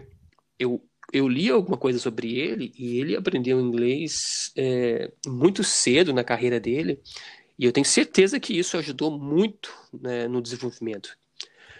eu, 0.59 0.79
eu 1.15 1.29
li 1.29 1.49
alguma 1.49 1.77
coisa 1.77 1.97
sobre 1.97 2.37
ele, 2.37 2.73
e 2.77 2.99
ele 2.99 3.15
aprendeu 3.15 3.61
inglês 3.61 4.51
é, 4.53 5.09
muito 5.25 5.63
cedo 5.63 6.13
na 6.13 6.25
carreira 6.25 6.59
dele, 6.59 6.99
e 7.57 7.63
eu 7.63 7.71
tenho 7.71 7.85
certeza 7.85 8.37
que 8.37 8.59
isso 8.59 8.75
ajudou 8.75 9.17
muito 9.17 9.73
né, 9.93 10.27
no 10.27 10.41
desenvolvimento. 10.41 11.17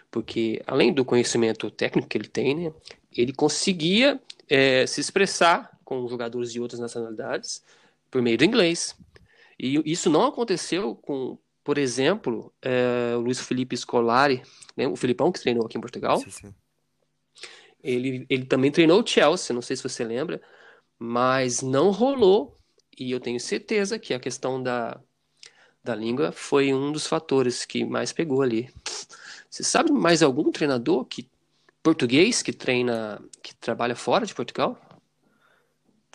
Porque, 0.09 0.61
além 0.65 0.93
do 0.93 1.03
conhecimento 1.03 1.69
técnico 1.69 2.07
que 2.07 2.17
ele 2.17 2.29
tem, 2.29 2.55
né, 2.55 2.73
ele 3.11 3.33
conseguia 3.33 4.21
é, 4.49 4.87
se 4.87 5.01
expressar 5.01 5.77
com 5.83 6.07
jogadores 6.07 6.53
de 6.53 6.61
outras 6.61 6.79
nacionalidades 6.79 7.61
por 8.09 8.21
meio 8.21 8.37
do 8.37 8.45
inglês. 8.45 8.95
E 9.59 9.81
isso 9.85 10.09
não 10.09 10.27
aconteceu 10.27 10.95
com, 10.95 11.37
por 11.61 11.77
exemplo, 11.77 12.53
é, 12.61 13.13
o 13.17 13.19
Luiz 13.19 13.41
Felipe 13.41 13.75
Scolari, 13.75 14.41
né, 14.77 14.87
o 14.87 14.95
Filipão 14.95 15.29
que 15.29 15.41
treinou 15.41 15.65
aqui 15.65 15.77
em 15.77 15.81
Portugal. 15.81 16.19
Sim, 16.19 16.29
sim. 16.29 16.53
Ele, 17.85 18.25
ele 18.27 18.45
também 18.45 18.71
treinou 18.71 19.01
o 19.01 19.07
Chelsea, 19.07 19.53
não 19.53 19.61
sei 19.61 19.75
se 19.75 19.83
você 19.83 20.03
lembra, 20.03 20.41
mas 20.97 21.61
não 21.61 21.91
rolou. 21.91 22.55
E 22.97 23.11
eu 23.11 23.19
tenho 23.19 23.39
certeza 23.39 23.99
que 23.99 24.13
a 24.13 24.19
questão 24.19 24.61
da, 24.61 24.99
da 25.83 25.93
língua 25.93 26.31
foi 26.31 26.73
um 26.73 26.91
dos 26.91 27.05
fatores 27.05 27.63
que 27.63 27.85
mais 27.85 28.11
pegou 28.11 28.41
ali. 28.41 28.73
Você 29.49 29.63
sabe 29.63 29.91
mais 29.91 30.23
algum 30.23 30.51
treinador 30.51 31.05
que 31.05 31.29
português 31.83 32.41
que 32.41 32.51
treina, 32.51 33.21
que 33.43 33.53
trabalha 33.55 33.95
fora 33.95 34.25
de 34.25 34.33
Portugal? 34.33 34.79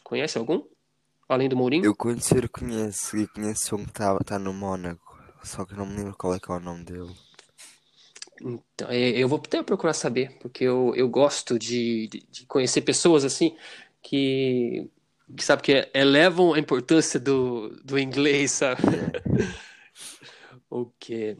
Conhece 0.03 0.37
algum? 0.37 0.65
Além 1.29 1.49
do 1.49 1.57
Mourinho? 1.57 1.85
Eu 1.85 1.95
conheço 1.95 3.17
e 3.17 3.29
conheço 3.29 3.77
um 3.77 3.85
que 3.85 3.91
está 3.91 4.19
tá 4.19 4.39
no 4.41 4.53
Mónaco, 4.53 5.17
só 5.45 5.65
que 5.65 5.75
não 5.75 5.87
me 5.87 5.99
lembro 5.99 6.17
qual 6.17 6.35
é 6.35 6.41
que 6.41 6.51
é 6.51 6.55
o 6.55 6.59
nome 6.59 6.85
dele. 6.85 7.15
Então, 8.41 8.89
é, 8.89 9.11
eu 9.11 9.29
vou 9.29 9.39
até 9.39 9.63
procurar 9.63 9.93
saber, 9.93 10.37
porque 10.41 10.65
eu, 10.65 10.95
eu 10.97 11.09
gosto 11.09 11.59
de, 11.59 12.09
de 12.31 12.47
conhecer 12.47 12.81
pessoas 12.81 13.25
assim 13.25 13.57
que, 14.03 14.89
que 15.37 15.45
sabe 15.45 15.63
que 15.63 15.91
elevam 15.93 16.55
a 16.55 16.59
importância 16.59 17.21
do, 17.21 17.71
do 17.85 17.99
inglês, 17.99 18.53
sabe? 18.53 18.83
ok. 20.71 21.37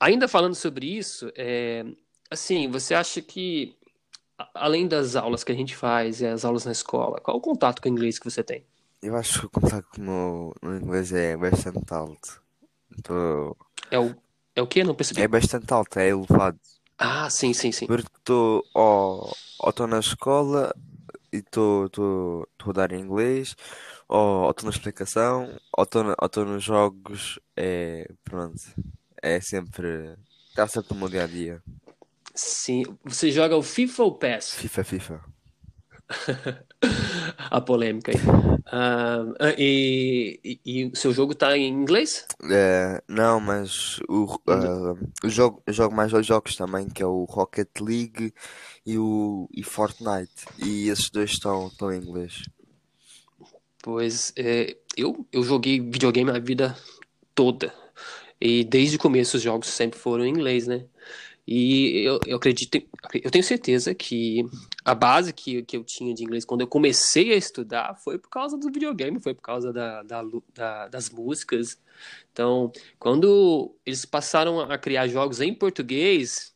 Ainda 0.00 0.26
falando 0.26 0.54
sobre 0.54 0.86
isso, 0.86 1.30
é, 1.36 1.84
assim, 2.30 2.68
você 2.68 2.94
acha 2.94 3.20
que 3.20 3.76
além 4.54 4.88
das 4.88 5.14
aulas 5.14 5.44
que 5.44 5.52
a 5.52 5.54
gente 5.54 5.76
faz 5.76 6.20
e 6.20 6.26
as 6.26 6.44
aulas 6.44 6.64
na 6.64 6.72
escola, 6.72 7.20
qual 7.20 7.36
o 7.36 7.40
contato 7.40 7.80
com 7.80 7.88
o 7.88 7.92
inglês 7.92 8.18
que 8.18 8.24
você 8.24 8.42
tem? 8.42 8.64
Eu 9.02 9.16
acho 9.16 9.40
que 9.40 9.46
o 9.46 9.50
contato 9.50 10.00
no, 10.00 10.54
no 10.62 10.76
inglês 10.76 11.12
é 11.12 11.36
bastante 11.36 11.92
alto. 11.92 12.40
Tô... 13.02 13.56
É 13.90 13.98
o, 13.98 14.14
é 14.54 14.62
o 14.62 14.66
quê? 14.66 14.84
Não 14.84 14.94
percebi. 14.94 15.20
É 15.22 15.28
bastante 15.28 15.72
alto, 15.72 15.98
é 15.98 16.08
elevado. 16.08 16.58
Ah, 16.98 17.28
sim, 17.30 17.52
sim, 17.52 17.72
sim. 17.72 17.86
Porque 17.86 18.08
estou 18.16 18.64
ou 18.74 19.32
estou 19.66 19.86
na 19.86 19.98
escola 19.98 20.74
e 21.32 21.38
estou 21.38 21.90
a 22.66 22.72
dar 22.72 22.92
inglês, 22.92 23.56
ou 24.08 24.50
estou 24.50 24.66
na 24.66 24.76
explicação, 24.76 25.58
ou 25.76 25.84
estou 25.84 26.44
nos 26.44 26.62
jogos, 26.62 27.40
é 27.56 28.08
pronto. 28.22 28.60
É 29.20 29.40
sempre. 29.40 30.16
Está 30.50 30.68
sempre 30.68 30.94
no 30.94 31.00
meu 31.00 31.08
dia 31.08 31.24
a 31.24 31.26
dia. 31.26 31.62
Sim. 32.34 32.82
Você 33.04 33.30
joga 33.30 33.56
o 33.56 33.62
FIFA 33.62 34.02
ou 34.02 34.18
PES? 34.18 34.54
FIFA, 34.54 34.84
FIFA. 34.84 35.24
a 37.50 37.60
polêmica 37.60 38.12
aí. 38.12 38.18
Uh, 38.72 39.34
e, 39.58 40.60
e, 40.64 40.84
o 40.86 40.96
seu 40.96 41.12
jogo 41.12 41.32
está 41.32 41.56
em 41.56 41.68
inglês? 41.68 42.26
É, 42.50 43.02
não, 43.08 43.40
mas 43.40 44.00
o, 44.08 44.24
uh, 44.24 44.98
eu, 45.22 45.30
jogo, 45.30 45.62
eu 45.66 45.72
jogo 45.72 45.94
mais 45.94 46.12
dois 46.12 46.26
jogos 46.26 46.56
também, 46.56 46.88
que 46.88 47.02
é 47.02 47.06
o 47.06 47.24
Rocket 47.24 47.68
League 47.80 48.32
e 48.86 48.98
o 48.98 49.48
e 49.52 49.62
Fortnite. 49.62 50.46
E 50.58 50.88
esses 50.88 51.10
dois 51.10 51.30
estão, 51.30 51.68
estão 51.68 51.92
em 51.92 51.98
inglês. 51.98 52.42
Pois 53.82 54.32
é, 54.36 54.76
eu, 54.96 55.26
eu 55.32 55.42
joguei 55.42 55.80
videogame 55.80 56.30
a 56.30 56.38
vida 56.38 56.76
toda. 57.34 57.74
E 58.40 58.64
desde 58.64 58.96
o 58.96 58.98
começo 58.98 59.36
os 59.36 59.42
jogos 59.42 59.68
sempre 59.68 59.98
foram 59.98 60.24
em 60.24 60.30
inglês, 60.30 60.66
né? 60.66 60.84
E 61.54 62.02
eu, 62.06 62.18
eu 62.26 62.38
acredito, 62.38 62.82
eu 63.12 63.30
tenho 63.30 63.44
certeza 63.44 63.94
que 63.94 64.42
a 64.82 64.94
base 64.94 65.34
que, 65.34 65.62
que 65.64 65.76
eu 65.76 65.84
tinha 65.84 66.14
de 66.14 66.24
inglês 66.24 66.46
quando 66.46 66.62
eu 66.62 66.66
comecei 66.66 67.30
a 67.30 67.36
estudar 67.36 67.94
foi 67.96 68.18
por 68.18 68.30
causa 68.30 68.56
do 68.56 68.72
videogame, 68.72 69.20
foi 69.20 69.34
por 69.34 69.42
causa 69.42 69.70
da, 69.70 70.02
da, 70.02 70.22
da, 70.54 70.88
das 70.88 71.10
músicas. 71.10 71.78
Então, 72.32 72.72
quando 72.98 73.76
eles 73.84 74.06
passaram 74.06 74.60
a 74.60 74.78
criar 74.78 75.06
jogos 75.08 75.42
em 75.42 75.52
português, 75.52 76.54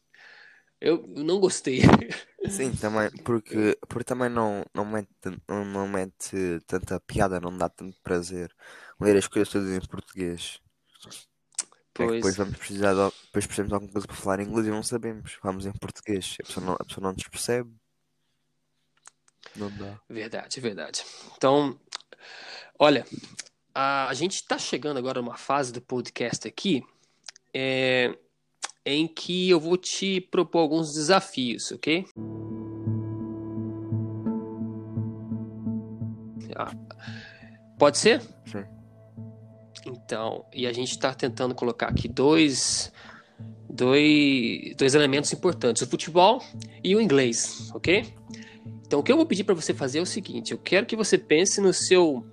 eu, 0.80 1.06
não 1.06 1.40
gostei. 1.40 1.82
Sim, 2.48 2.72
também, 2.72 3.10
porque, 3.22 3.76
porque 3.86 4.04
também 4.04 4.30
não, 4.30 4.64
não, 4.72 4.86
mete, 4.86 5.10
não, 5.46 5.62
não 5.62 5.86
mete 5.86 6.58
tanta 6.66 6.98
piada, 7.00 7.38
não 7.38 7.54
dá 7.54 7.68
tanto 7.68 8.00
prazer 8.02 8.50
ler 8.98 9.18
as 9.18 9.28
coisas 9.28 9.52
todas 9.52 9.68
em 9.68 9.86
português. 9.86 10.58
É 12.02 12.06
pois. 12.06 12.10
É 12.10 12.16
depois 12.16 12.36
vamos 12.36 12.56
precisar 12.58 12.94
de, 12.94 13.16
depois 13.26 13.46
precisamos 13.46 13.68
de 13.68 13.74
alguma 13.74 13.92
coisa 13.92 14.06
para 14.06 14.16
falar 14.16 14.40
em 14.40 14.44
inglês 14.44 14.66
e 14.66 14.70
não 14.70 14.82
sabemos. 14.82 15.38
Vamos 15.42 15.66
em 15.66 15.72
português. 15.72 16.36
A 16.40 16.46
pessoa 16.46 16.66
não, 16.66 16.72
a 16.74 16.84
pessoa 16.84 17.04
não 17.04 17.12
nos 17.12 17.28
percebe. 17.28 17.70
Não 19.54 19.70
dá. 19.70 19.98
Verdade, 20.08 20.60
verdade. 20.60 21.04
Então, 21.36 21.78
olha, 22.78 23.06
a, 23.74 24.08
a 24.08 24.14
gente 24.14 24.34
está 24.34 24.58
chegando 24.58 24.98
agora 24.98 25.20
numa 25.20 25.36
fase 25.36 25.72
do 25.72 25.80
podcast 25.80 26.46
aqui 26.46 26.84
é, 27.54 28.16
em 28.84 29.08
que 29.08 29.48
eu 29.48 29.58
vou 29.58 29.76
te 29.76 30.20
propor 30.20 30.60
alguns 30.60 30.92
desafios, 30.92 31.72
ok? 31.72 32.06
Ah, 36.58 36.72
pode 37.78 37.98
ser? 37.98 38.22
Sim. 38.46 38.75
Então, 39.84 40.44
e 40.52 40.66
a 40.66 40.72
gente 40.72 40.90
está 40.90 41.12
tentando 41.12 41.54
colocar 41.54 41.88
aqui 41.88 42.08
dois, 42.08 42.92
dois, 43.68 44.74
dois 44.76 44.94
elementos 44.94 45.32
importantes: 45.32 45.82
o 45.82 45.86
futebol 45.86 46.42
e 46.82 46.94
o 46.94 47.00
inglês, 47.00 47.70
ok? 47.74 48.14
Então, 48.86 49.00
o 49.00 49.02
que 49.02 49.10
eu 49.10 49.16
vou 49.16 49.26
pedir 49.26 49.44
para 49.44 49.54
você 49.54 49.74
fazer 49.74 49.98
é 49.98 50.02
o 50.02 50.06
seguinte: 50.06 50.52
eu 50.52 50.58
quero 50.58 50.86
que 50.86 50.96
você 50.96 51.18
pense 51.18 51.60
no 51.60 51.72
seu 51.72 52.24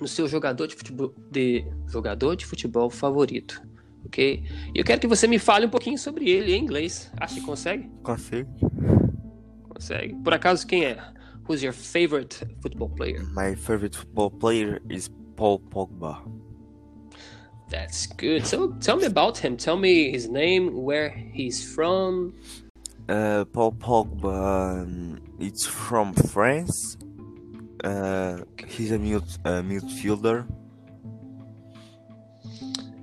no 0.00 0.06
seu 0.08 0.28
jogador 0.28 0.66
de 0.66 0.74
futebol, 0.74 1.14
de 1.30 1.64
jogador 1.86 2.36
de 2.36 2.44
futebol 2.44 2.90
favorito, 2.90 3.62
ok? 4.04 4.42
E 4.74 4.78
eu 4.78 4.84
quero 4.84 5.00
que 5.00 5.06
você 5.06 5.26
me 5.26 5.38
fale 5.38 5.66
um 5.66 5.70
pouquinho 5.70 5.96
sobre 5.96 6.28
ele 6.28 6.54
em 6.54 6.62
inglês. 6.62 7.10
Acha 7.18 7.36
que 7.36 7.40
consegue? 7.40 7.88
Consigo. 8.02 8.50
Consegue? 9.68 10.14
Por 10.16 10.34
acaso, 10.34 10.66
quem 10.66 10.84
é? 10.84 10.98
Who's 11.48 11.62
your 11.62 11.72
favorite 11.72 12.44
football 12.60 12.90
player? 12.90 13.24
My 13.32 13.54
favorite 13.54 13.96
football 13.96 14.30
player 14.30 14.82
is 14.90 15.08
Paul 15.36 15.60
Pogba. 15.60 16.24
That's 17.68 18.06
good. 18.06 18.46
So 18.46 18.72
tell 18.80 18.96
me 18.96 19.06
about 19.06 19.38
him. 19.38 19.56
Tell 19.56 19.76
me 19.76 20.10
his 20.10 20.28
name, 20.28 20.84
where 20.84 21.10
he's 21.10 21.74
from. 21.74 22.34
Uh, 23.08 23.44
Paul 23.52 23.72
Pogba. 23.72 24.82
Um, 24.82 25.20
it's 25.40 25.66
from 25.66 26.14
France. 26.14 26.96
Uh, 27.82 28.38
he's 28.66 28.92
a 28.92 28.96
uh, 28.96 29.62
midfielder. 29.62 30.46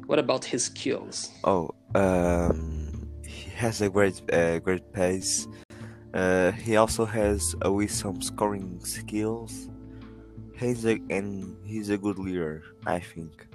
What 0.07 0.19
about 0.19 0.45
his 0.45 0.65
skills? 0.65 1.31
Oh, 1.43 1.71
um, 1.95 3.09
he 3.25 3.49
has 3.51 3.81
a 3.81 3.89
great, 3.89 4.21
uh, 4.31 4.59
great 4.59 4.91
pace. 4.93 5.47
Uh, 6.13 6.51
he 6.51 6.75
also 6.75 7.05
has 7.05 7.55
uh, 7.65 7.71
with 7.71 7.91
some 7.91 8.21
scoring 8.21 8.79
skills. 8.83 9.69
He's 10.55 10.85
a, 10.85 10.99
and 11.09 11.57
he's 11.65 11.89
a 11.89 11.97
good 11.97 12.19
leader, 12.19 12.63
I 12.85 12.99
think. 12.99 13.47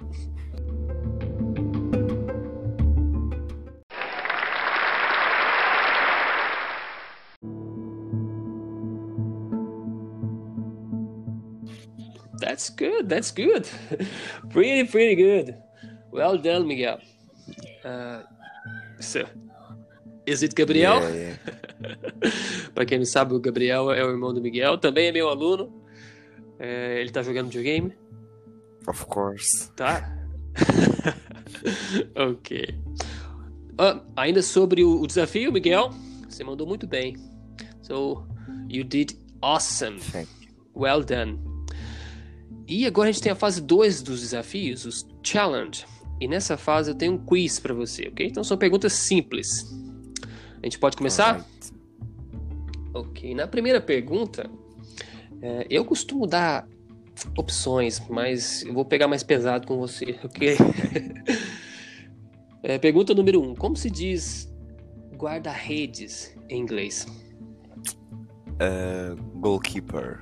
That's 12.59 12.71
good. 12.71 13.07
That's 13.07 13.31
good. 13.31 13.69
pretty, 14.49 14.83
pretty 14.83 15.15
good. 15.15 15.55
Well 16.11 16.37
done, 16.37 16.67
Miguel. 16.67 16.99
Uh, 17.85 18.23
so, 18.99 19.23
is 20.25 20.43
it 20.43 20.53
Gabriel? 20.55 20.99
Yeah, 20.99 21.37
yeah. 21.79 22.31
Para 22.75 22.85
quem 22.85 22.97
não 22.97 23.05
sabe, 23.05 23.33
o 23.33 23.39
Gabriel 23.39 23.93
é 23.93 24.03
o 24.03 24.09
irmão 24.09 24.33
do 24.33 24.41
Miguel. 24.41 24.77
Também 24.77 25.07
é 25.07 25.11
meu 25.13 25.29
aluno. 25.29 25.71
É, 26.59 26.99
ele 26.99 27.11
tá 27.11 27.23
jogando 27.23 27.45
videogame. 27.45 27.95
Of 28.85 29.05
course. 29.05 29.71
Tá. 29.77 30.13
ok. 32.13 32.75
Uh, 33.79 34.03
ainda 34.17 34.41
sobre 34.41 34.83
o, 34.83 34.99
o 34.99 35.07
desafio, 35.07 35.53
Miguel, 35.53 35.91
você 36.27 36.43
mandou 36.43 36.67
muito 36.67 36.85
bem. 36.85 37.15
So, 37.83 38.27
you 38.67 38.83
did 38.83 39.13
awesome. 39.41 40.01
Well 40.75 41.05
done. 41.05 41.48
E 42.69 42.85
agora 42.85 43.09
a 43.09 43.11
gente 43.11 43.23
tem 43.23 43.31
a 43.31 43.35
fase 43.35 43.59
2 43.61 44.03
dos 44.03 44.21
desafios, 44.21 44.85
os 44.85 45.07
challenge. 45.23 45.85
E 46.21 46.27
nessa 46.27 46.55
fase 46.55 46.91
eu 46.91 46.95
tenho 46.95 47.13
um 47.13 47.17
quiz 47.17 47.59
para 47.59 47.73
você, 47.73 48.07
ok? 48.07 48.27
Então 48.27 48.43
são 48.43 48.55
perguntas 48.55 48.93
simples. 48.93 49.75
A 50.61 50.65
gente 50.65 50.77
pode 50.77 50.95
começar? 50.95 51.31
Alright. 51.33 51.73
Ok. 52.93 53.33
Na 53.33 53.47
primeira 53.47 53.81
pergunta, 53.81 54.47
é, 55.41 55.65
eu 55.67 55.83
costumo 55.83 56.27
dar 56.27 56.67
opções, 57.35 58.01
mas 58.07 58.63
eu 58.63 58.73
vou 58.73 58.85
pegar 58.85 59.07
mais 59.07 59.23
pesado 59.23 59.65
com 59.65 59.77
você, 59.77 60.19
ok? 60.23 60.55
É, 62.61 62.77
pergunta 62.77 63.13
número 63.13 63.41
um: 63.41 63.55
Como 63.55 63.73
se 63.77 63.89
diz 63.89 64.53
guarda-redes 65.15 66.35
em 66.49 66.61
inglês? 66.61 67.07
Uh, 68.59 69.15
goalkeeper. 69.39 70.19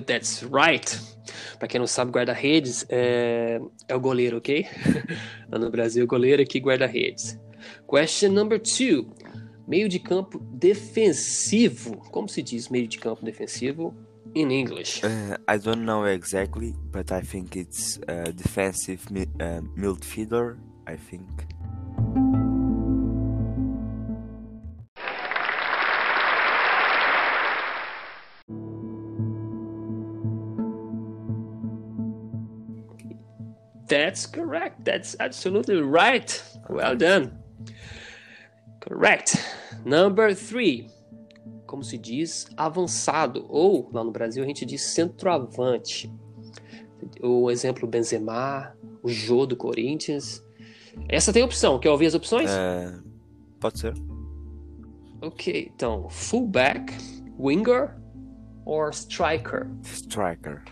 That's 0.00 0.42
right. 0.42 0.98
Pra 1.58 1.66
quem 1.68 1.78
não 1.80 1.86
sabe, 1.86 2.10
guarda-redes 2.12 2.84
é, 2.88 3.60
é 3.88 3.94
o 3.94 4.00
goleiro, 4.00 4.38
ok? 4.38 4.66
No 5.50 5.70
Brasil, 5.70 6.06
goleiro 6.06 6.42
aqui 6.42 6.58
guarda-redes. 6.60 7.38
Question 7.86 8.32
number 8.32 8.60
two. 8.60 9.06
Meio 9.66 9.88
de 9.88 9.98
campo 9.98 10.38
defensivo. 10.38 11.96
Como 12.10 12.28
se 12.28 12.42
diz 12.42 12.68
meio 12.68 12.86
de 12.86 12.98
campo 12.98 13.24
defensivo 13.24 13.94
in 14.34 14.50
English? 14.50 15.02
Uh, 15.04 15.36
I 15.48 15.58
don't 15.58 15.82
know 15.84 16.06
exactly, 16.06 16.74
but 16.92 17.10
I 17.10 17.22
think 17.22 17.56
it's 17.56 17.98
uh, 18.08 18.30
defensive 18.32 19.10
mi- 19.10 19.28
uh, 19.40 19.62
midfielder. 19.76 20.56
I 20.88 20.96
think. 20.96 21.26
That's 33.96 34.26
correct. 34.26 34.84
That's 34.84 35.16
absolutely 35.18 35.80
right. 35.80 36.42
Well 36.68 36.94
done. 36.96 37.32
Correct. 38.80 39.38
Number 39.86 40.34
three. 40.34 40.90
Como 41.66 41.82
se 41.82 41.96
diz 41.96 42.46
avançado? 42.58 43.46
Ou, 43.48 43.88
lá 43.90 44.04
no 44.04 44.12
Brasil, 44.12 44.44
a 44.44 44.46
gente 44.46 44.66
diz 44.66 44.82
centroavante. 44.82 46.12
O 47.22 47.50
exemplo 47.50 47.88
Benzema, 47.88 48.76
o 49.02 49.08
Jô 49.08 49.46
do 49.46 49.56
Corinthians. 49.56 50.44
Essa 51.08 51.32
tem 51.32 51.42
opção. 51.42 51.78
Quer 51.78 51.88
ouvir 51.88 52.06
as 52.06 52.14
opções? 52.14 52.50
Uh, 52.50 53.02
pode 53.58 53.78
ser? 53.78 53.94
Ok, 55.22 55.72
então, 55.74 56.10
fullback, 56.10 56.92
winger 57.38 57.96
or 58.66 58.90
striker? 58.90 59.70
Striker. 59.82 60.62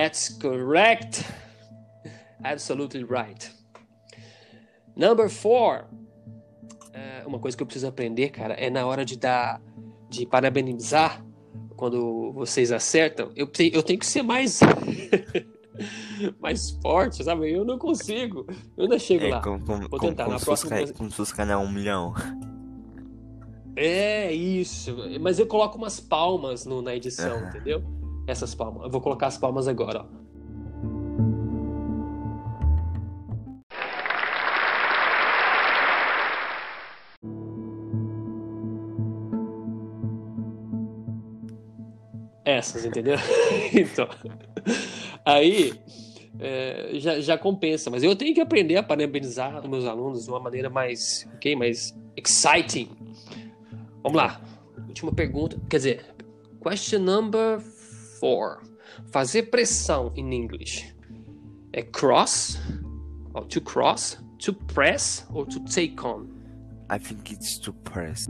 That's 0.00 0.30
correct. 0.30 1.24
Absolutely 2.42 3.04
right. 3.04 3.50
Number 4.96 5.28
four. 5.28 5.84
É, 6.94 7.22
uma 7.26 7.38
coisa 7.38 7.54
que 7.56 7.62
eu 7.62 7.66
preciso 7.66 7.86
aprender, 7.86 8.30
cara, 8.30 8.54
é 8.54 8.70
na 8.70 8.86
hora 8.86 9.04
de 9.04 9.16
dar, 9.18 9.60
de 10.08 10.24
parabenizar 10.26 11.22
quando 11.76 12.32
vocês 12.32 12.72
acertam. 12.72 13.30
Eu, 13.36 13.46
te- 13.46 13.70
eu 13.74 13.82
tenho 13.82 13.98
que 13.98 14.06
ser 14.06 14.22
mais, 14.22 14.60
mais 16.40 16.70
forte, 16.82 17.22
sabe? 17.22 17.52
Eu 17.52 17.64
não 17.64 17.78
consigo. 17.78 18.46
Eu 18.78 18.84
ainda 18.84 18.98
chego 18.98 19.26
É 19.26 19.30
lá. 19.30 19.42
como, 19.42 19.64
como, 19.64 19.86
Vou 19.88 20.00
tentar, 20.00 20.24
como 20.24 20.38
na 20.38 20.42
próxima 20.44 20.70
ganhar- 20.70 20.92
como 20.94 21.10
se 21.10 21.16
fosse 21.16 21.36
ganhar 21.36 21.58
um 21.58 21.70
milhão. 21.70 22.14
É 23.76 24.32
isso. 24.32 24.96
Mas 25.20 25.38
eu 25.38 25.46
coloco 25.46 25.76
umas 25.78 26.00
palmas 26.00 26.64
no- 26.64 26.80
na 26.82 26.96
edição, 26.96 27.38
entendeu? 27.48 27.84
Essas 28.26 28.54
palmas. 28.54 28.84
Eu 28.84 28.90
vou 28.90 29.00
colocar 29.00 29.26
as 29.26 29.38
palmas 29.38 29.66
agora, 29.66 30.02
ó. 30.02 30.20
Essas, 42.44 42.84
entendeu? 42.84 43.16
então. 43.72 44.08
Aí 45.24 45.72
é, 46.38 46.90
já, 46.94 47.20
já 47.20 47.38
compensa, 47.38 47.90
mas 47.90 48.02
eu 48.02 48.16
tenho 48.16 48.34
que 48.34 48.40
aprender 48.40 48.76
a 48.76 48.82
parabenizar 48.82 49.66
meus 49.68 49.84
alunos 49.84 50.24
de 50.24 50.30
uma 50.30 50.40
maneira 50.40 50.70
mais, 50.70 51.28
ok, 51.34 51.54
mais 51.54 51.94
exciting. 52.16 52.88
Vamos 54.02 54.16
lá. 54.16 54.40
Última 54.88 55.12
pergunta. 55.12 55.60
Quer 55.68 55.76
dizer, 55.76 56.06
question 56.62 57.00
number 57.00 57.60
four. 58.20 58.62
Fazer 59.10 59.50
pressão 59.50 60.12
in 60.14 60.32
English 60.32 60.94
é 61.72 61.82
cross, 61.82 62.58
or 63.34 63.46
to 63.46 63.60
cross, 63.60 64.18
to 64.38 64.52
press, 64.52 65.26
or 65.32 65.46
to 65.46 65.60
take 65.64 66.04
on? 66.04 66.28
I 66.88 66.98
think 66.98 67.32
it's 67.32 67.58
to 67.60 67.72
press. 67.72 68.26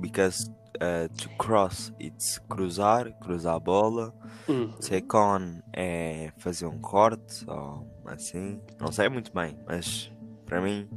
Because 0.00 0.48
uh, 0.76 1.08
to 1.16 1.28
cross 1.38 1.92
it's 2.00 2.38
cruzar, 2.48 3.12
cruzar 3.20 3.56
a 3.56 3.60
bola. 3.60 4.12
Hum. 4.48 4.72
Take 4.80 5.16
on 5.16 5.60
é 5.72 6.32
fazer 6.38 6.66
um 6.66 6.78
corte 6.78 7.44
ou 7.48 7.86
assim. 8.06 8.60
Não 8.80 8.92
sei 8.92 9.08
muito 9.08 9.32
bem, 9.32 9.56
mas 9.66 10.10
para 10.46 10.60
mim 10.60 10.88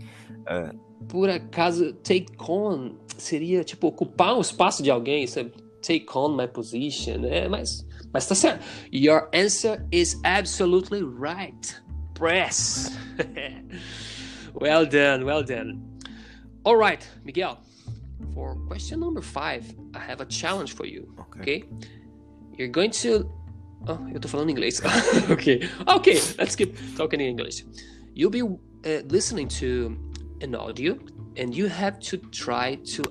Por 1.07 1.29
acaso, 1.29 1.93
take 1.93 2.33
on 2.39 2.97
seria 3.17 3.63
tipo 3.63 3.87
ocupar 3.87 4.35
um 4.35 4.41
espaço 4.41 4.83
de 4.83 4.89
alguém, 4.91 5.25
sabe? 5.27 5.53
Take 5.81 6.07
on 6.15 6.35
my 6.35 6.47
position, 6.47 7.23
é, 7.25 7.47
mas, 7.47 7.85
mas 8.11 8.27
tá 8.27 8.35
certo. 8.35 8.65
Your 8.91 9.29
answer 9.33 9.85
is 9.91 10.19
absolutely 10.23 11.01
right. 11.01 11.81
Press. 12.13 12.91
well 14.59 14.85
done, 14.85 15.23
well 15.23 15.43
done. 15.43 15.81
All 16.65 16.75
right, 16.75 17.07
Miguel. 17.23 17.57
For 18.33 18.55
question 18.67 18.99
number 18.99 19.21
five, 19.21 19.63
I 19.93 19.99
have 19.99 20.21
a 20.21 20.25
challenge 20.25 20.73
for 20.73 20.85
you. 20.85 21.07
Ok. 21.19 21.41
Okay? 21.41 21.63
You're 22.57 22.67
going 22.67 22.91
to. 23.03 23.29
Oh, 23.87 23.99
eu 24.11 24.19
tô 24.19 24.27
falando 24.27 24.49
inglês. 24.49 24.81
okay. 25.29 25.61
Okay, 25.87 26.19
let's 26.37 26.55
keep 26.55 26.75
talking 26.95 27.21
in 27.21 27.27
English. 27.27 27.63
You'll 28.13 28.31
be 28.31 28.41
uh, 28.41 29.03
listening 29.07 29.47
to 29.59 29.95
an 30.41 30.55
audio 30.55 30.97
and 31.37 31.55
you 31.55 31.67
have 31.67 31.99
to 31.99 32.17
try 32.31 32.75
to 32.95 33.03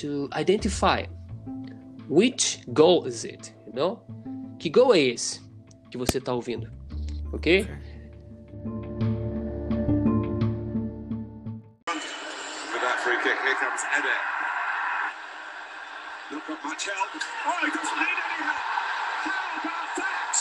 to 0.00 0.28
identify 0.32 1.04
which 2.08 2.60
goal 2.72 3.04
is 3.04 3.24
it, 3.24 3.52
you 3.66 3.72
know? 3.72 4.00
Que 4.58 4.70
gol 4.70 4.94
é 4.94 4.98
esse 5.00 5.40
que 5.90 5.98
você 5.98 6.20
tá 6.20 6.32
ouvindo? 6.34 6.70
Ok? 7.32 7.60
With 7.60 7.68
that 12.80 12.98
free 13.02 13.16
kick, 13.22 13.36
here 13.42 13.54
comes 13.54 13.82
Ede. 13.98 14.31
Not 16.62 16.68
got 16.68 16.70
much 16.70 16.84
help. 16.86 17.10
Oh, 17.46 17.58
he 17.64 17.70
doesn't 17.70 17.98
need 17.98 18.18
any 18.22 18.42
help. 18.42 18.62
How 19.22 19.44
about 19.60 19.90
that? 19.96 20.34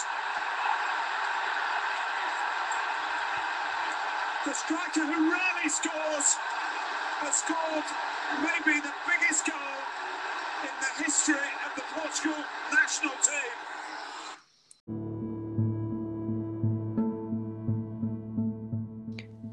The 4.45 4.53
striker 4.53 5.05
who 5.05 5.31
rarely 5.31 5.69
scores 5.69 6.37
has 7.21 7.35
scored 7.35 7.85
maybe 8.41 8.79
the 8.81 8.93
biggest 9.07 9.45
goal 9.45 9.77
in 10.63 10.73
the 10.79 11.03
history 11.03 11.51
of 11.65 11.75
the 11.75 11.83
Portugal 11.93 12.43
national 12.71 13.15
team. 13.21 13.53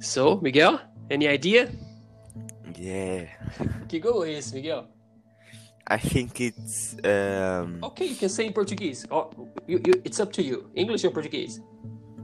So, 0.00 0.40
Miguel, 0.40 0.81
any 1.11 1.28
idea? 1.28 1.70
Yeah. 2.78 3.26
Que 3.88 3.98
gol 4.00 4.24
é 4.24 4.33
esse, 4.33 4.54
Miguel? 4.54 4.97
I 5.90 5.96
think 5.96 6.40
it's 6.40 6.96
um 7.03 7.79
Okay, 7.83 8.07
you 8.07 8.16
can 8.16 8.29
say 8.29 8.46
in 8.46 8.53
Portuguese. 8.53 9.07
Oh, 9.11 9.31
you, 9.66 9.81
you, 9.87 9.94
it's 10.05 10.20
up 10.20 10.31
to 10.33 10.42
you. 10.42 10.70
English 10.74 11.05
or 11.05 11.11
Portuguese? 11.11 11.62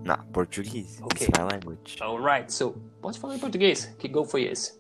Não, 0.05 0.19
português. 0.33 1.01
Okay. 1.01 1.25
It's 1.25 1.39
my 1.39 1.45
language. 1.45 1.97
Alright, 2.03 2.53
so, 2.53 2.73
pode 3.01 3.19
falar 3.19 3.37
em 3.37 3.39
português. 3.39 3.87
Que 3.99 4.07
gol 4.07 4.27
foi 4.27 4.45
esse? 4.45 4.79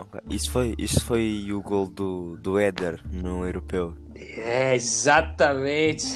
Ok. 0.00 0.18
Isso 0.30 0.50
foi, 0.50 0.74
isso 0.78 1.04
foi 1.04 1.46
o 1.52 1.60
gol 1.60 1.86
do, 1.88 2.38
do 2.38 2.58
Éder 2.58 2.98
no 3.12 3.44
europeu. 3.44 3.94
É, 4.14 4.74
exatamente. 4.74 6.06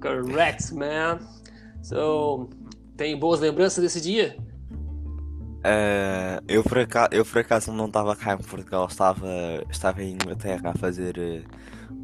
Correct, 0.00 0.72
man. 0.72 1.18
So, 1.82 2.48
tem 2.96 3.18
boas 3.18 3.40
lembranças 3.40 3.82
desse 3.82 4.00
dia? 4.00 4.36
Eh, 5.64 6.40
eu, 6.48 6.62
por 6.62 6.78
acaso, 6.78 7.08
eu 7.12 7.24
por 7.24 7.38
acaso 7.38 7.72
não 7.72 7.86
estava 7.86 8.14
cá 8.14 8.34
em 8.34 8.38
Portugal, 8.38 8.86
estava, 8.86 9.26
estava 9.70 10.02
em 10.02 10.12
Inglaterra 10.14 10.70
a 10.70 10.78
fazer 10.78 11.18
eh, 11.18 11.42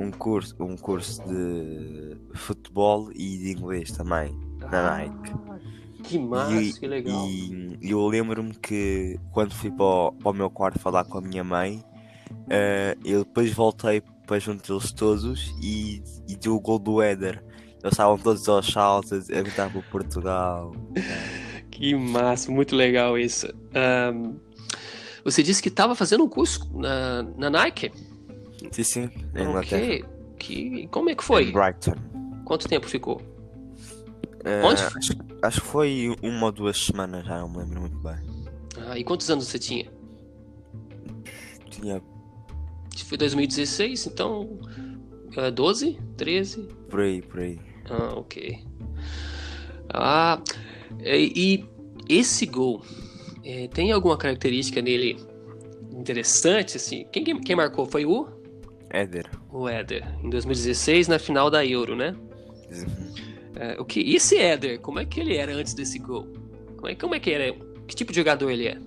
um 0.00 0.10
curso, 0.10 0.56
um 0.60 0.76
curso 0.76 1.22
de 1.28 2.16
futebol 2.34 3.10
e 3.12 3.38
de 3.38 3.52
inglês 3.52 3.92
também, 3.92 4.36
na 4.70 4.96
Nike. 4.96 5.32
Ah, 5.48 5.58
Que 6.02 6.18
massa, 6.18 6.52
E, 6.52 6.72
que 6.72 6.86
legal. 6.86 7.26
e 7.28 7.78
eu 7.82 8.06
lembro-me 8.06 8.54
que 8.54 9.18
quando 9.32 9.54
fui 9.54 9.70
para 9.70 9.84
o, 9.84 10.12
para 10.12 10.30
o 10.30 10.34
meu 10.34 10.50
quarto 10.50 10.78
falar 10.80 11.04
com 11.04 11.18
a 11.18 11.20
minha 11.22 11.44
mãe, 11.44 11.82
eh, 12.50 12.96
eu 13.04 13.24
depois 13.24 13.52
voltei 13.52 14.02
para 14.26 14.38
junto 14.40 14.66
deles 14.66 14.90
todos 14.92 15.54
e, 15.62 16.02
e 16.28 16.36
deu 16.36 16.56
o 16.56 16.60
gol 16.60 16.78
do 16.78 17.00
Éder. 17.00 17.42
Eles 17.82 17.92
estavam 17.92 18.18
todos 18.18 18.48
aos 18.48 18.66
saltos 18.66 19.30
a 19.30 19.42
gritar 19.42 19.70
para 19.70 19.82
Portugal. 19.82 20.72
Que 21.74 21.94
massa, 21.94 22.50
muito 22.52 22.74
legal 22.76 23.18
isso. 23.18 23.48
Ahn, 23.74 24.37
você 25.24 25.42
disse 25.42 25.60
que 25.62 25.68
estava 25.68 25.94
fazendo 25.94 26.24
um 26.24 26.28
curso 26.28 26.70
na, 26.72 27.22
na 27.37 27.50
Nike? 27.50 27.90
Sim, 28.70 28.82
sim, 28.84 29.10
em 29.34 29.42
Inglaterra. 29.42 29.82
Ok. 29.82 30.04
Que, 30.38 30.87
como 30.88 31.10
é 31.10 31.14
que 31.14 31.22
Em 31.22 31.26
foi? 31.26 31.52
Brighton. 31.52 31.94
Quanto 32.44 32.68
tempo 32.68 32.88
ficou? 32.88 33.20
Eh, 34.44 34.62
Onde? 34.64 34.80
acho, 34.82 35.12
acho 35.42 35.60
que 35.60 35.66
foi 35.66 36.16
uma 36.22 36.46
ou 36.46 36.52
duas 36.52 36.78
semanas, 36.78 37.24
já 37.26 37.38
não 37.40 37.48
me 37.48 37.58
lembro 37.58 37.80
muito 37.80 37.98
bem. 37.98 38.16
Ah, 38.87 38.98
e 38.98 39.02
quantos 39.02 39.28
anos 39.30 39.46
você 39.48 39.58
tinha? 39.58 39.90
Tinha 41.70 42.00
Foi 43.06 43.18
2016, 43.18 44.06
então. 44.06 44.48
ah, 45.37 45.50
12? 45.50 45.98
13? 46.16 46.62
por 46.88 47.00
aí, 47.00 47.20
por 47.22 47.40
aí. 47.40 47.58
Ah, 47.90 48.14
ok. 48.18 48.64
Ah, 49.92 50.40
e, 51.00 51.64
e 52.09 52.18
esse 52.20 52.46
gol 52.46 52.83
eh, 53.44 53.68
tem 53.68 53.92
alguma 53.92 54.16
característica 54.16 54.80
nele 54.80 55.16
interessante, 55.92 56.76
assim? 56.76 57.07
Quem, 57.12 57.24
quem, 57.40 57.57
marcou 57.57 57.87
foi 57.87 58.04
o, 58.04 58.28
Éder. 58.90 59.30
o 59.50 59.68
Éder, 59.68 60.04
em 60.22 60.30
2016, 60.30 61.09
na 61.09 61.18
final 61.18 61.50
da 61.50 61.64
Euro, 61.64 61.94
né? 61.94 62.14
É, 63.57 63.80
o 63.80 63.85
que, 63.85 64.00
e 64.00 64.16
esse 64.16 64.37
Éder, 64.37 64.80
como 64.80 64.98
é 64.98 65.04
que 65.04 65.20
ele 65.20 65.37
era 65.37 65.54
antes 65.54 65.74
desse 65.74 65.98
gol? 65.98 66.26
Como 66.76 66.88
é, 66.88 66.94
como 66.94 67.14
é 67.14 67.20
que 67.20 67.30
era? 67.30 67.54
Que 67.87 67.94
tipo 67.94 68.12
de 68.12 68.18
jogador 68.18 68.50
ele 68.50 68.66
é? 68.66 68.78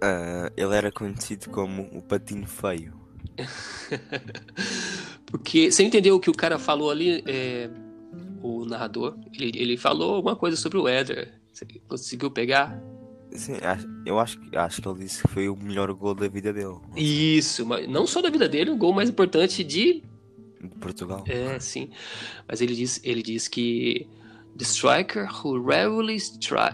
Ah, 0.00 0.50
ele 0.56 0.74
era 0.74 0.90
conhecido 0.90 1.48
como 1.50 1.88
o 1.92 2.02
patinho 2.02 2.46
feio. 2.46 2.92
Porque 5.26 5.70
você 5.70 5.82
entendeu 5.82 6.16
o 6.16 6.20
que 6.20 6.28
o 6.28 6.34
cara 6.34 6.58
falou 6.58 6.90
ali, 6.90 7.22
é, 7.26 7.70
o 8.42 8.64
narrador? 8.64 9.16
Ele, 9.32 9.52
ele 9.58 9.76
falou 9.76 10.14
alguma 10.16 10.36
coisa 10.36 10.56
sobre 10.56 10.78
o 10.78 10.88
Éder. 10.88 11.32
Você 11.52 11.64
conseguiu 11.86 12.30
pegar? 12.30 12.82
Sim, 13.32 13.54
eu 14.04 14.18
acho, 14.18 14.38
que- 14.38 14.56
acho 14.56 14.82
que 14.82 14.88
ele 14.88 14.98
disse 14.98 15.22
que 15.22 15.28
foi 15.28 15.48
o 15.48 15.56
melhor 15.56 15.92
gol 15.94 16.14
da 16.14 16.28
vida 16.28 16.52
dele. 16.52 16.76
Isso, 16.96 17.64
mas 17.64 17.88
não 17.88 18.06
só 18.06 18.20
da 18.20 18.28
vida 18.28 18.48
dele, 18.48 18.70
o 18.70 18.76
gol 18.76 18.92
mais 18.92 19.08
importante 19.08 19.64
de. 19.64 20.02
Portugal. 20.80 21.24
É, 21.26 21.58
sim. 21.58 21.90
Mas 22.46 22.60
ele 22.60 22.74
diz, 22.74 23.00
ele 23.02 23.22
diz 23.22 23.48
que 23.48 24.06
the 24.56 24.64
striker 24.64 25.26
who 25.28 25.60
rarely 25.62 26.18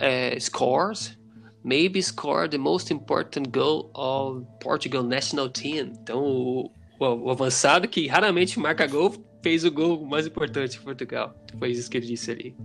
eh, 0.00 0.38
scores 0.40 1.16
maybe 1.64 2.02
scored 2.02 2.50
the 2.50 2.58
most 2.58 2.92
important 2.92 3.48
goal 3.50 3.90
of 3.94 4.44
Portugal 4.60 5.02
national 5.02 5.48
team. 5.48 5.92
Então 6.02 6.22
o, 6.22 6.70
o, 6.98 7.04
o 7.26 7.30
avançado 7.30 7.86
que 7.88 8.06
raramente 8.06 8.58
marca 8.58 8.86
gol 8.86 9.14
fez 9.42 9.64
o 9.64 9.70
gol 9.70 10.04
mais 10.04 10.26
importante 10.26 10.72
de 10.72 10.80
Portugal. 10.80 11.34
Foi 11.58 11.70
isso 11.70 11.90
que 11.90 11.96
ele 11.96 12.06
disse 12.06 12.30
ali. 12.30 12.56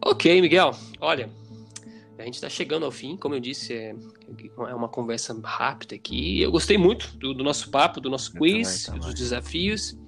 Ok, 0.00 0.40
Miguel. 0.40 0.72
Olha, 1.00 1.30
a 2.18 2.22
gente 2.24 2.34
está 2.34 2.48
chegando 2.48 2.84
ao 2.84 2.92
fim, 2.92 3.16
como 3.16 3.34
eu 3.34 3.40
disse, 3.40 3.72
é, 3.72 3.94
é 4.68 4.74
uma 4.74 4.88
conversa 4.88 5.38
rápida 5.42 5.94
aqui. 5.94 6.40
Eu 6.40 6.50
gostei 6.50 6.78
muito 6.78 7.16
do, 7.18 7.34
do 7.34 7.42
nosso 7.42 7.70
papo, 7.70 8.00
do 8.00 8.08
nosso 8.08 8.34
Eu 8.36 8.40
quiz, 8.40 8.84
também, 8.84 9.00
dos 9.00 9.14
desafios. 9.14 9.98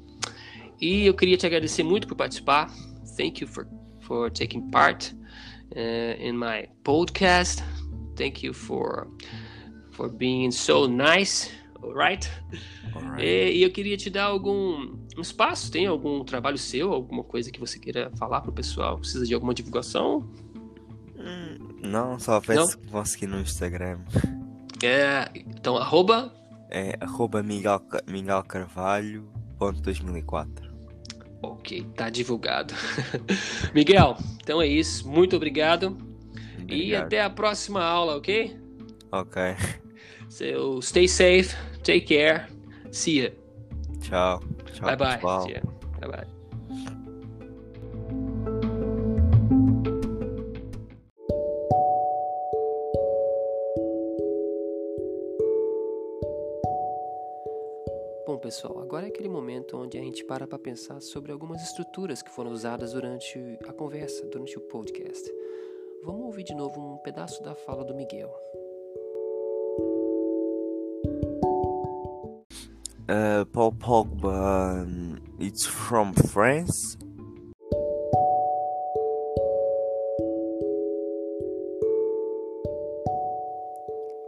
E 0.80 1.06
eu 1.06 1.14
queria 1.14 1.36
te 1.36 1.46
agradecer 1.46 1.82
muito 1.82 2.06
por 2.06 2.16
participar. 2.16 2.70
Thank 3.16 3.42
you 3.42 3.48
for, 3.48 3.66
for 4.00 4.30
taking 4.30 4.70
part 4.70 5.14
uh, 5.72 6.22
in 6.22 6.32
my 6.32 6.68
podcast. 6.84 7.62
Thank 8.14 8.46
you 8.46 8.54
for, 8.54 9.08
for 9.90 10.08
being 10.08 10.50
so 10.50 10.86
nice, 10.86 11.50
alright? 11.82 12.30
Alright. 12.94 13.22
E, 13.24 13.58
e 13.58 13.62
eu 13.62 13.70
queria 13.70 13.96
te 13.96 14.10
dar 14.10 14.24
algum 14.24 14.96
um 15.16 15.20
espaço. 15.20 15.70
Tem 15.70 15.86
algum 15.86 16.24
trabalho 16.24 16.58
seu, 16.58 16.92
alguma 16.92 17.24
coisa 17.24 17.50
que 17.50 17.58
você 17.60 17.78
queira 17.78 18.10
falar 18.18 18.40
pro 18.40 18.52
pessoal? 18.52 18.98
Precisa 18.98 19.24
de 19.26 19.34
alguma 19.34 19.54
divulgação? 19.54 20.28
Hum, 21.18 21.78
Não, 21.82 22.18
só 22.18 22.40
peço 22.40 22.78
que 22.78 22.88
conseguir 22.88 23.26
no 23.26 23.40
Instagram. 23.40 23.98
É, 24.82 25.30
então, 25.34 25.76
arroba. 25.76 26.32
É 26.70 26.96
arroba 27.00 27.42
Miguel, 27.42 27.80
Miguel 28.06 28.42
Carvalho 28.42 29.28
ponto 29.58 29.80
2004. 29.80 30.66
Ok, 31.42 31.86
tá 31.94 32.10
divulgado. 32.10 32.74
Miguel, 33.74 34.16
então 34.42 34.60
é 34.60 34.66
isso. 34.66 35.08
Muito 35.08 35.36
obrigado. 35.36 35.96
E 36.58 36.62
Obrigado. 36.62 37.04
até 37.04 37.22
a 37.22 37.30
próxima 37.30 37.82
aula, 37.82 38.16
ok? 38.16 38.58
Ok. 39.12 39.40
So 40.36 40.82
stay 40.82 41.08
safe, 41.08 41.56
take 41.82 42.04
care, 42.04 42.46
see 42.92 43.22
ya. 43.22 43.30
Tchau. 44.02 44.42
Tchau, 44.70 44.84
bye 44.84 44.94
bye. 44.94 45.16
pessoal. 45.16 45.42
See 45.46 45.52
ya. 45.52 45.62
Bye 45.98 46.08
bye. 46.10 46.26
Bom, 58.26 58.36
pessoal, 58.36 58.78
agora 58.80 59.06
é 59.06 59.08
aquele 59.08 59.30
momento 59.30 59.78
onde 59.78 59.96
a 59.96 60.02
gente 60.02 60.22
para 60.22 60.46
para 60.46 60.58
pensar 60.58 61.00
sobre 61.00 61.32
algumas 61.32 61.62
estruturas 61.62 62.20
que 62.20 62.30
foram 62.30 62.50
usadas 62.50 62.92
durante 62.92 63.58
a 63.66 63.72
conversa, 63.72 64.26
durante 64.26 64.58
o 64.58 64.60
podcast. 64.60 65.32
Vamos 66.04 66.26
ouvir 66.26 66.44
de 66.44 66.54
novo 66.54 66.78
um 66.78 66.98
pedaço 66.98 67.42
da 67.42 67.54
fala 67.54 67.82
do 67.82 67.94
Miguel. 67.94 68.30
Uh, 73.08 73.46
Paul 73.52 73.70
Pogba, 73.70 74.84
um, 74.84 75.16
it's 75.38 75.64
from 75.64 76.12
France. 76.12 76.98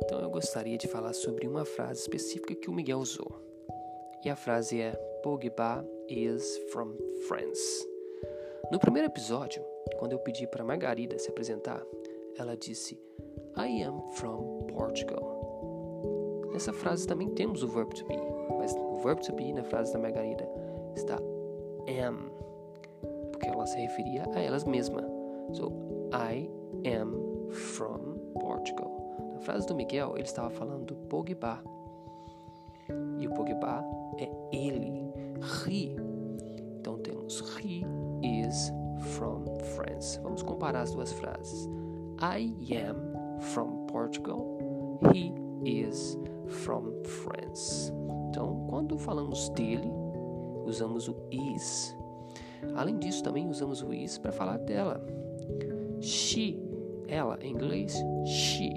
Então 0.04 0.20
eu 0.20 0.30
gostaria 0.30 0.78
de 0.78 0.86
falar 0.86 1.12
sobre 1.12 1.48
uma 1.48 1.64
frase 1.64 2.02
específica 2.02 2.54
que 2.54 2.70
o 2.70 2.72
Miguel 2.72 3.00
usou. 3.00 3.42
E 4.24 4.30
a 4.30 4.36
frase 4.36 4.80
é 4.80 4.92
Pogba 5.24 5.84
is 6.08 6.56
from 6.70 6.94
France. 7.26 7.84
No 8.70 8.78
primeiro 8.78 9.08
episódio, 9.08 9.60
quando 9.98 10.12
eu 10.12 10.20
pedi 10.20 10.46
para 10.46 10.62
Margarida 10.62 11.18
se 11.18 11.28
apresentar, 11.28 11.82
ela 12.36 12.56
disse 12.56 12.96
I 13.56 13.82
am 13.82 14.08
from 14.12 14.68
Portugal. 14.68 15.38
Nessa 16.52 16.72
frase 16.72 17.08
também 17.08 17.28
temos 17.30 17.64
o 17.64 17.68
verbo 17.68 17.92
to 17.94 18.06
be, 18.06 18.27
mas 18.56 18.74
o 18.74 18.98
verbo 18.98 19.20
to 19.22 19.32
be 19.34 19.52
na 19.52 19.64
frase 19.64 19.92
da 19.92 19.98
Margarida 19.98 20.48
está 20.94 21.16
am, 21.16 22.30
porque 23.32 23.48
ela 23.48 23.66
se 23.66 23.78
referia 23.78 24.24
a 24.34 24.40
elas 24.40 24.64
mesmas. 24.64 25.04
So, 25.52 25.72
I 26.12 26.50
am 26.84 27.14
from 27.50 28.18
Portugal. 28.40 28.90
Na 29.32 29.40
frase 29.40 29.66
do 29.66 29.74
Miguel, 29.74 30.12
ele 30.14 30.24
estava 30.24 30.50
falando 30.50 30.86
do 30.86 30.94
Pogba. 31.08 31.62
E 33.18 33.26
o 33.26 33.34
Pogba 33.34 33.84
é 34.18 34.30
ele, 34.52 35.12
he. 35.66 35.96
Então 36.80 36.98
temos 36.98 37.40
he 37.62 37.84
is 38.22 38.72
from 39.14 39.44
France. 39.76 40.18
Vamos 40.20 40.42
comparar 40.42 40.82
as 40.82 40.92
duas 40.92 41.12
frases. 41.12 41.68
I 42.20 42.52
am 42.74 43.40
from 43.40 43.86
Portugal. 43.86 44.58
He 45.12 45.32
is 45.64 46.18
from 46.48 46.92
France. 47.04 47.92
Então, 48.28 48.66
quando 48.68 48.98
falamos 48.98 49.48
dele, 49.50 49.90
usamos 50.64 51.08
o 51.08 51.16
is. 51.30 51.96
Além 52.74 52.98
disso, 52.98 53.22
também 53.22 53.48
usamos 53.48 53.82
o 53.82 53.92
is 53.92 54.18
para 54.18 54.32
falar 54.32 54.58
dela. 54.58 55.04
She, 56.00 56.60
ela, 57.06 57.38
em 57.40 57.52
inglês, 57.52 57.94
she. 58.24 58.72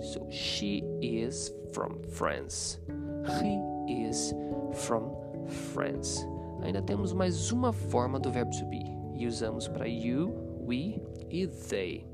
So 0.00 0.26
she 0.30 0.84
is 1.00 1.54
from 1.72 1.98
France. 2.08 2.80
He 3.24 4.02
is 4.06 4.34
from 4.72 5.10
France. 5.46 6.26
ainda 6.62 6.82
temos 6.82 7.12
mais 7.12 7.52
uma 7.52 7.72
forma 7.72 8.18
do 8.18 8.30
verbo 8.30 8.50
to 8.50 8.64
be 8.66 8.84
e 9.14 9.26
usamos 9.26 9.66
para 9.66 9.86
you, 9.86 10.32
we 10.66 11.02
e 11.28 11.46
they. 11.46 12.06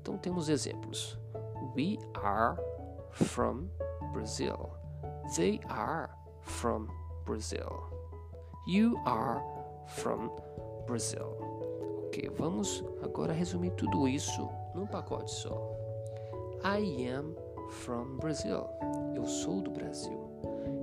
Então 0.00 0.16
temos 0.16 0.48
exemplos. 0.48 1.18
We 1.76 1.98
are 2.14 2.56
from 3.12 3.70
Brazil. 4.12 4.74
They 5.36 5.60
are 5.68 6.10
from 6.42 6.90
Brazil. 7.24 7.84
You 8.66 8.98
are 9.06 9.42
from 9.96 10.30
Brazil. 10.86 11.36
Ok, 12.06 12.28
vamos 12.36 12.84
agora 13.02 13.32
resumir 13.32 13.72
tudo 13.72 14.06
isso 14.06 14.48
num 14.74 14.86
pacote 14.86 15.30
só. 15.30 15.56
I 16.64 17.08
am 17.08 17.34
from 17.70 18.18
Brazil. 18.18 18.68
Eu 19.14 19.26
sou 19.26 19.62
do 19.62 19.70
Brasil. 19.70 20.18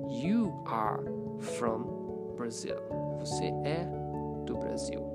You 0.09 0.51
are 0.65 1.03
from 1.39 2.35
Brazil. 2.35 2.81
Você 3.19 3.53
é 3.63 3.85
do 4.45 4.57
Brasil. 4.57 5.05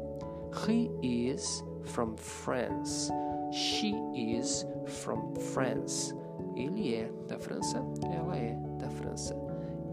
He 0.67 0.91
is 1.03 1.65
from 1.83 2.17
France. 2.17 3.11
She 3.53 3.95
is 4.15 4.65
from 4.87 5.35
France. 5.53 6.15
Ele 6.55 6.95
é 6.95 7.11
da 7.29 7.39
França. 7.39 7.85
Ela 8.13 8.37
é 8.37 8.55
da 8.79 8.89
França. 8.91 9.35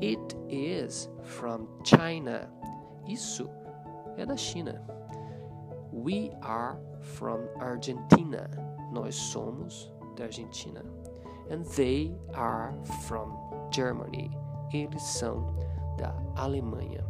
It 0.02 0.36
is 0.50 1.10
from 1.24 1.68
China. 1.84 2.50
Isso 3.08 3.50
é 4.18 4.26
da 4.26 4.36
China. 4.36 4.82
We 5.92 6.32
are 6.42 6.78
from 7.02 7.42
Argentina. 7.60 8.50
Nós 8.92 9.16
somos 9.16 9.92
da 10.16 10.26
Argentina. 10.26 10.84
And 11.50 11.64
they 11.76 12.16
are 12.34 12.74
from 13.06 13.34
Germany. 13.72 14.32
Eles 14.74 15.04
são 15.04 15.56
da 15.98 16.16
Alemanha. 16.36 17.04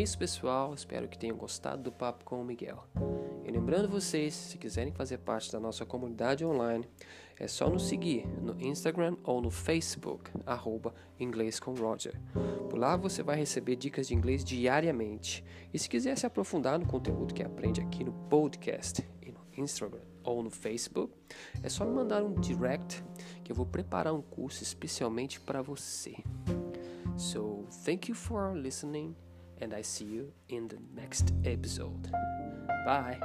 Isso, 0.00 0.18
pessoal. 0.18 0.72
Espero 0.72 1.08
que 1.08 1.18
tenham 1.18 1.36
gostado 1.36 1.82
do 1.82 1.92
papo 1.92 2.24
com 2.24 2.40
o 2.40 2.44
Miguel. 2.44 2.82
E 3.44 3.50
lembrando 3.50 3.88
vocês, 3.88 4.32
se 4.34 4.56
quiserem 4.56 4.92
fazer 4.92 5.18
parte 5.18 5.52
da 5.52 5.60
nossa 5.60 5.84
comunidade 5.84 6.44
online, 6.44 6.88
é 7.38 7.46
só 7.46 7.68
nos 7.68 7.86
seguir 7.86 8.26
no 8.40 8.58
Instagram 8.60 9.16
ou 9.22 9.42
no 9.42 9.50
Facebook, 9.50 10.30
arroba 10.46 10.94
Inglês 11.18 11.60
com 11.60 11.74
Roger. 11.74 12.18
Por 12.68 12.78
lá 12.78 12.96
você 12.96 13.22
vai 13.22 13.36
receber 13.36 13.76
dicas 13.76 14.08
de 14.08 14.14
inglês 14.14 14.42
diariamente. 14.42 15.44
E 15.72 15.78
se 15.78 15.88
quiser 15.88 16.16
se 16.16 16.26
aprofundar 16.26 16.78
no 16.78 16.86
conteúdo 16.86 17.34
que 17.34 17.42
aprende 17.42 17.80
aqui 17.80 18.02
no 18.02 18.12
podcast 18.12 19.06
e 19.20 19.32
no 19.32 19.40
Instagram 19.56 20.04
ou 20.22 20.42
no 20.42 20.50
Facebook, 20.50 21.12
é 21.62 21.68
só 21.68 21.84
me 21.84 21.92
mandar 21.92 22.22
um 22.22 22.34
direct 22.34 23.04
que 23.44 23.52
eu 23.52 23.56
vou 23.56 23.66
preparar 23.66 24.14
um 24.14 24.22
curso 24.22 24.62
especialmente 24.62 25.40
para 25.40 25.60
você. 25.60 26.14
So, 27.16 27.66
thank 27.84 28.08
you 28.08 28.14
for 28.14 28.54
listening 28.54 29.14
and 29.60 29.74
I 29.74 29.82
see 29.82 30.04
you 30.04 30.32
in 30.48 30.68
the 30.68 30.78
next 30.94 31.32
episode. 31.44 32.10
Bye. 32.84 33.18